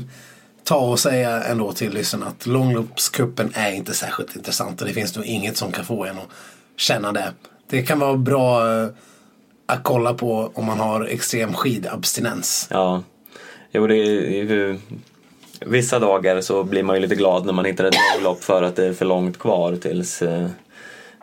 [0.64, 5.16] ta och säga ändå till lyssnarna att långloppskuppen är inte särskilt intressant och det finns
[5.16, 6.28] nog inget som kan få en att
[6.76, 7.32] känna det.
[7.66, 8.88] Det kan vara bra eh,
[9.66, 12.66] att kolla på om man har extrem skidabstinens.
[12.70, 13.02] Ja,
[13.72, 14.78] jo det är ju...
[15.66, 18.76] Vissa dagar så blir man ju lite glad när man hittar ett långlopp för att
[18.76, 20.48] det är för långt kvar tills eh,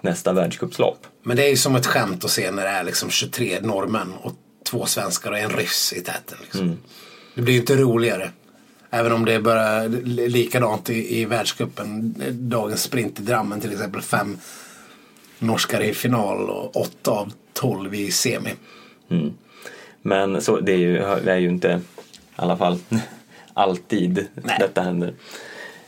[0.01, 1.07] nästa världscupslopp.
[1.23, 4.13] Men det är ju som ett skämt att se när det är liksom 23 norrmän
[4.21, 4.33] och
[4.69, 6.37] två svenskar och en ryss i täten.
[6.41, 6.77] Liksom.
[7.35, 8.31] Det blir ju inte roligare.
[8.89, 9.83] Även om det är bara
[10.27, 12.15] likadant i, i världscupen.
[12.31, 14.01] Dagens sprint i Drammen till exempel.
[14.01, 14.37] Fem
[15.39, 18.53] norskar i final och åtta av tolv i semi.
[20.01, 21.81] Men så, det är ju, det är ju inte i
[22.35, 22.79] alla fall
[23.59, 24.57] alltid Nej.
[24.59, 25.13] detta händer.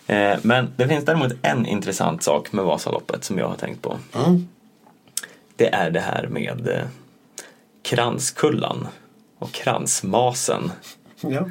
[0.08, 3.98] Eh, men det finns däremot en intressant sak med Vasaloppet som jag har tänkt på.
[4.16, 4.48] Mm.
[5.56, 6.84] Det är det här med eh,
[7.84, 8.88] kranskullan
[9.40, 10.72] och kransmasen.
[11.22, 11.50] Ja.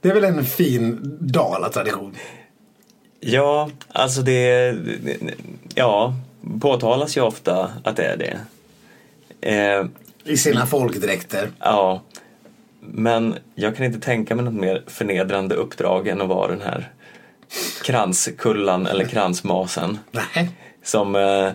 [0.00, 2.16] Det är väl en fin Dala-tradition.
[3.20, 4.76] Ja, alltså det...
[5.74, 6.14] Ja,
[6.60, 8.38] påtalas ju ofta att det är det.
[9.40, 9.86] Eh,
[10.24, 11.50] I sina folkdräkter.
[11.60, 12.02] ja,
[12.92, 16.90] men jag kan inte tänka mig något mer förnedrande uppdrag än att vara den här
[17.84, 19.98] kranskullan eller kransmasen.
[20.10, 20.50] Nej.
[20.82, 21.48] Som, eh,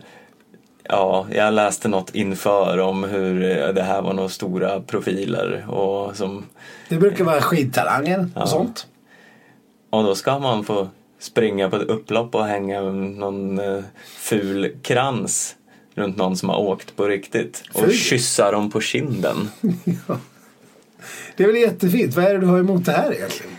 [0.84, 6.16] ja, jag läste något inför om hur eh, det här var några stora profiler och
[6.16, 6.46] som,
[6.90, 8.88] Det brukar vara skidtalanger och sånt.
[9.90, 15.56] och då ska man få springa på ett upplopp och hänga någon eh, ful krans
[15.96, 17.94] runt någon som har åkt på riktigt och Ful?
[17.94, 19.50] kyssa dem på kinden.
[21.36, 22.16] Det är väl jättefint.
[22.16, 23.52] Vad är det du har emot det här egentligen?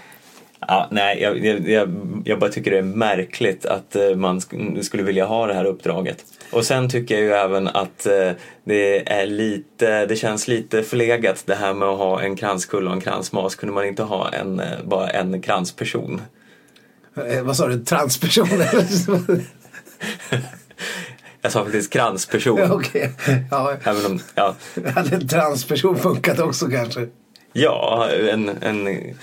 [0.69, 1.39] Ja, nej, jag,
[1.69, 1.89] jag,
[2.25, 5.65] jag, bara tycker det är märkligt att eh, man sk- skulle vilja ha det här
[5.65, 6.25] uppdraget.
[6.53, 8.31] Och sen tycker jag ju även att eh,
[8.65, 12.97] det är lite, det känns lite förlegat det här med att ha en kranskulla och
[12.97, 13.55] en kransmas.
[13.55, 16.21] Kunde man inte ha en, eh, bara en kransperson?
[17.29, 17.85] Eh, vad sa du?
[17.85, 18.69] Transpersoner?
[21.43, 22.59] Jag sa faktiskt kransperson.
[22.59, 23.13] ja, Okej.
[23.51, 24.57] Ja, Även om, ja,
[24.95, 27.07] hade en transperson funkat också kanske?
[27.53, 29.15] Ja, en, en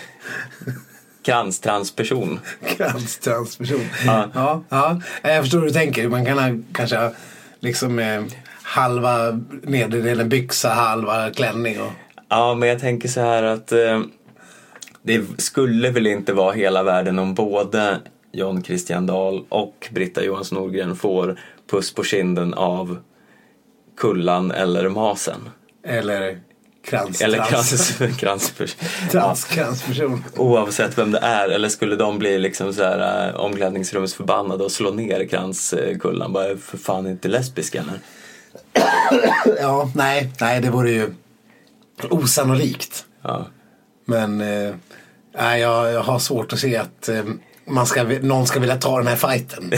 [1.22, 2.40] kranstransperson.
[2.78, 3.82] Kranstransperson.
[4.06, 4.30] Ja.
[4.34, 4.64] Ja.
[4.70, 6.08] Ja, Jag förstår hur du tänker.
[6.08, 7.12] Man kan ha, kanske
[7.60, 8.24] liksom eh,
[8.62, 11.82] halva nedre delen byxa, halva klänning.
[11.82, 11.92] Och...
[12.30, 14.02] Ja, men jag tänker så här att eh,
[15.02, 18.00] det skulle väl inte vara hela världen om både
[18.32, 21.40] John Christian Dahl och Britta Johansson Norgren får
[21.72, 22.98] puss på kinden av
[23.98, 25.50] Kullan eller Masen.
[25.84, 26.40] Eller
[26.90, 28.54] krans, Eller krans, krans,
[29.12, 30.24] trans, kransperson.
[30.36, 34.92] Oavsett vem det är, eller skulle de bli liksom så här äh, omklädningsrumsförbannade och slå
[34.92, 36.34] ner kranskullan?
[36.34, 38.00] Bara för fan inte lesbiska eller?
[39.62, 41.14] Ja, nej, nej, det vore ju
[42.10, 43.06] osannolikt.
[43.22, 43.46] Ja.
[44.06, 44.74] Men eh,
[45.34, 47.24] jag, jag har svårt att se att eh,
[47.68, 49.72] man ska, någon ska vilja ta den här fighten.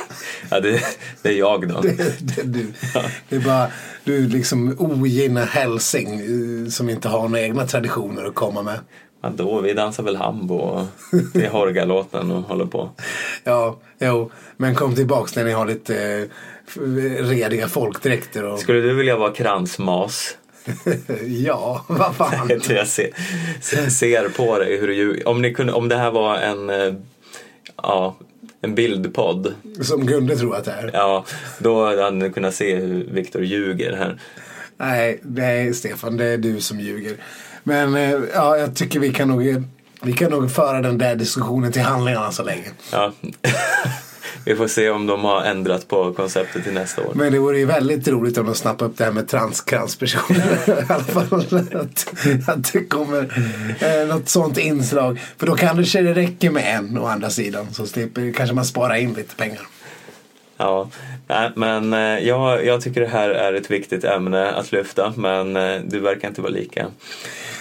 [0.50, 0.80] ja det,
[1.22, 1.80] det är jag då.
[1.82, 2.72] det, det, du,
[3.28, 3.70] det är bara
[4.04, 8.78] du är liksom ogina hälsing eh, som inte har några egna traditioner att komma med.
[9.22, 10.86] Ja, då, vi dansar väl hambo och
[11.34, 12.90] det är Horga-låten och håller på.
[13.44, 16.28] Ja, jo, men kom tillbaks när ni har lite
[16.76, 18.44] eh, rediga folkdräkter.
[18.44, 20.36] Och, Skulle du vilja vara kransmas?
[21.26, 22.48] ja, vad fan.
[22.68, 23.10] Jag ser,
[23.90, 26.94] ser- på dig hur du om, ni kunde, om det här var en, eh,
[27.82, 28.16] ja,
[28.60, 30.90] en bildpodd, Som Gunde tror att det är.
[30.92, 31.24] ja,
[31.58, 34.20] då hade ni kunnat se hur Viktor ljuger här.
[34.76, 37.16] Nej, nej, Stefan, det är du som ljuger.
[37.62, 39.64] Men eh, ja, jag tycker vi kan nog,
[40.02, 42.68] vi kan nog föra den där diskussionen till handlingarna så länge.
[42.92, 43.12] Ja.
[44.44, 47.12] Vi får se om de har ändrat på konceptet till nästa år.
[47.14, 50.58] Men det vore ju väldigt roligt om de snappar upp det här med transkranspersoner.
[50.66, 52.06] I alla fall att,
[52.48, 53.44] att det kommer
[53.80, 55.20] eh, något sånt inslag.
[55.38, 57.66] För då kanske det räcker med en å andra sidan.
[57.72, 59.60] Så slipper, kanske man spara in lite pengar.
[60.58, 60.88] Ja,
[61.54, 65.80] men eh, jag, jag tycker det här är ett viktigt ämne att lyfta men eh,
[65.84, 66.86] du verkar inte vara lika,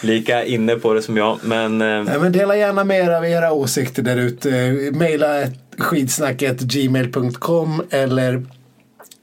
[0.01, 1.39] lika inne på det som jag.
[1.43, 4.49] Men eh, Nej, men dela gärna med er av era åsikter där ute.
[4.93, 5.47] Maila
[5.77, 8.45] ett skidsnacket gmail.com eller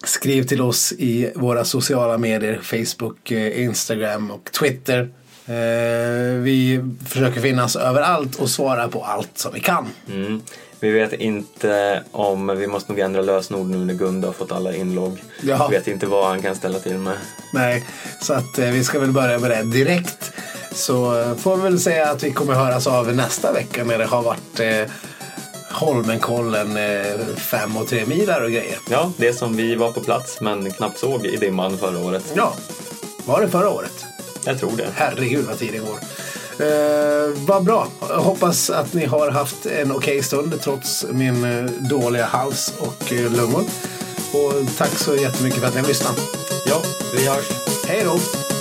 [0.04, 2.60] skriv till oss i våra sociala medier.
[2.62, 5.00] Facebook, eh, Instagram och Twitter.
[5.46, 9.86] Eh, Vi försöker finnas överallt och svara på allt som vi kan.
[10.08, 10.40] mm,
[10.80, 14.74] vi vet inte om, vi måste nog ändra lösenord nu när Gunda har fått alla
[14.74, 15.22] inlogg.
[15.42, 15.68] Ja.
[15.70, 17.16] Vi vet inte vad han kan ställa till med.
[17.52, 17.84] Nej,
[18.20, 20.32] så att eh, vi ska väl börja med det direkt.
[20.72, 24.22] Så får vi väl säga att vi kommer höras av nästa vecka när det har
[24.22, 24.60] varit
[25.72, 28.78] Holmenkollen eh, fem och tre milar och grejer.
[28.90, 32.32] Ja, det som vi var på plats men knappt såg i dimman förra året.
[32.34, 32.54] Ja,
[33.24, 34.04] var det förra året?
[34.44, 34.88] Jag tror det.
[34.94, 35.98] Herregud vad tiden går.
[36.66, 37.88] Eh, vad bra.
[38.08, 43.12] Jag hoppas att ni har haft en okej stund trots min eh, dåliga hals och
[43.12, 43.64] eh, lungor.
[44.32, 46.20] Och tack så jättemycket för att ni har lyssnat.
[46.66, 46.82] Ja,
[47.16, 47.48] vi hörs.
[47.86, 48.51] Hej då!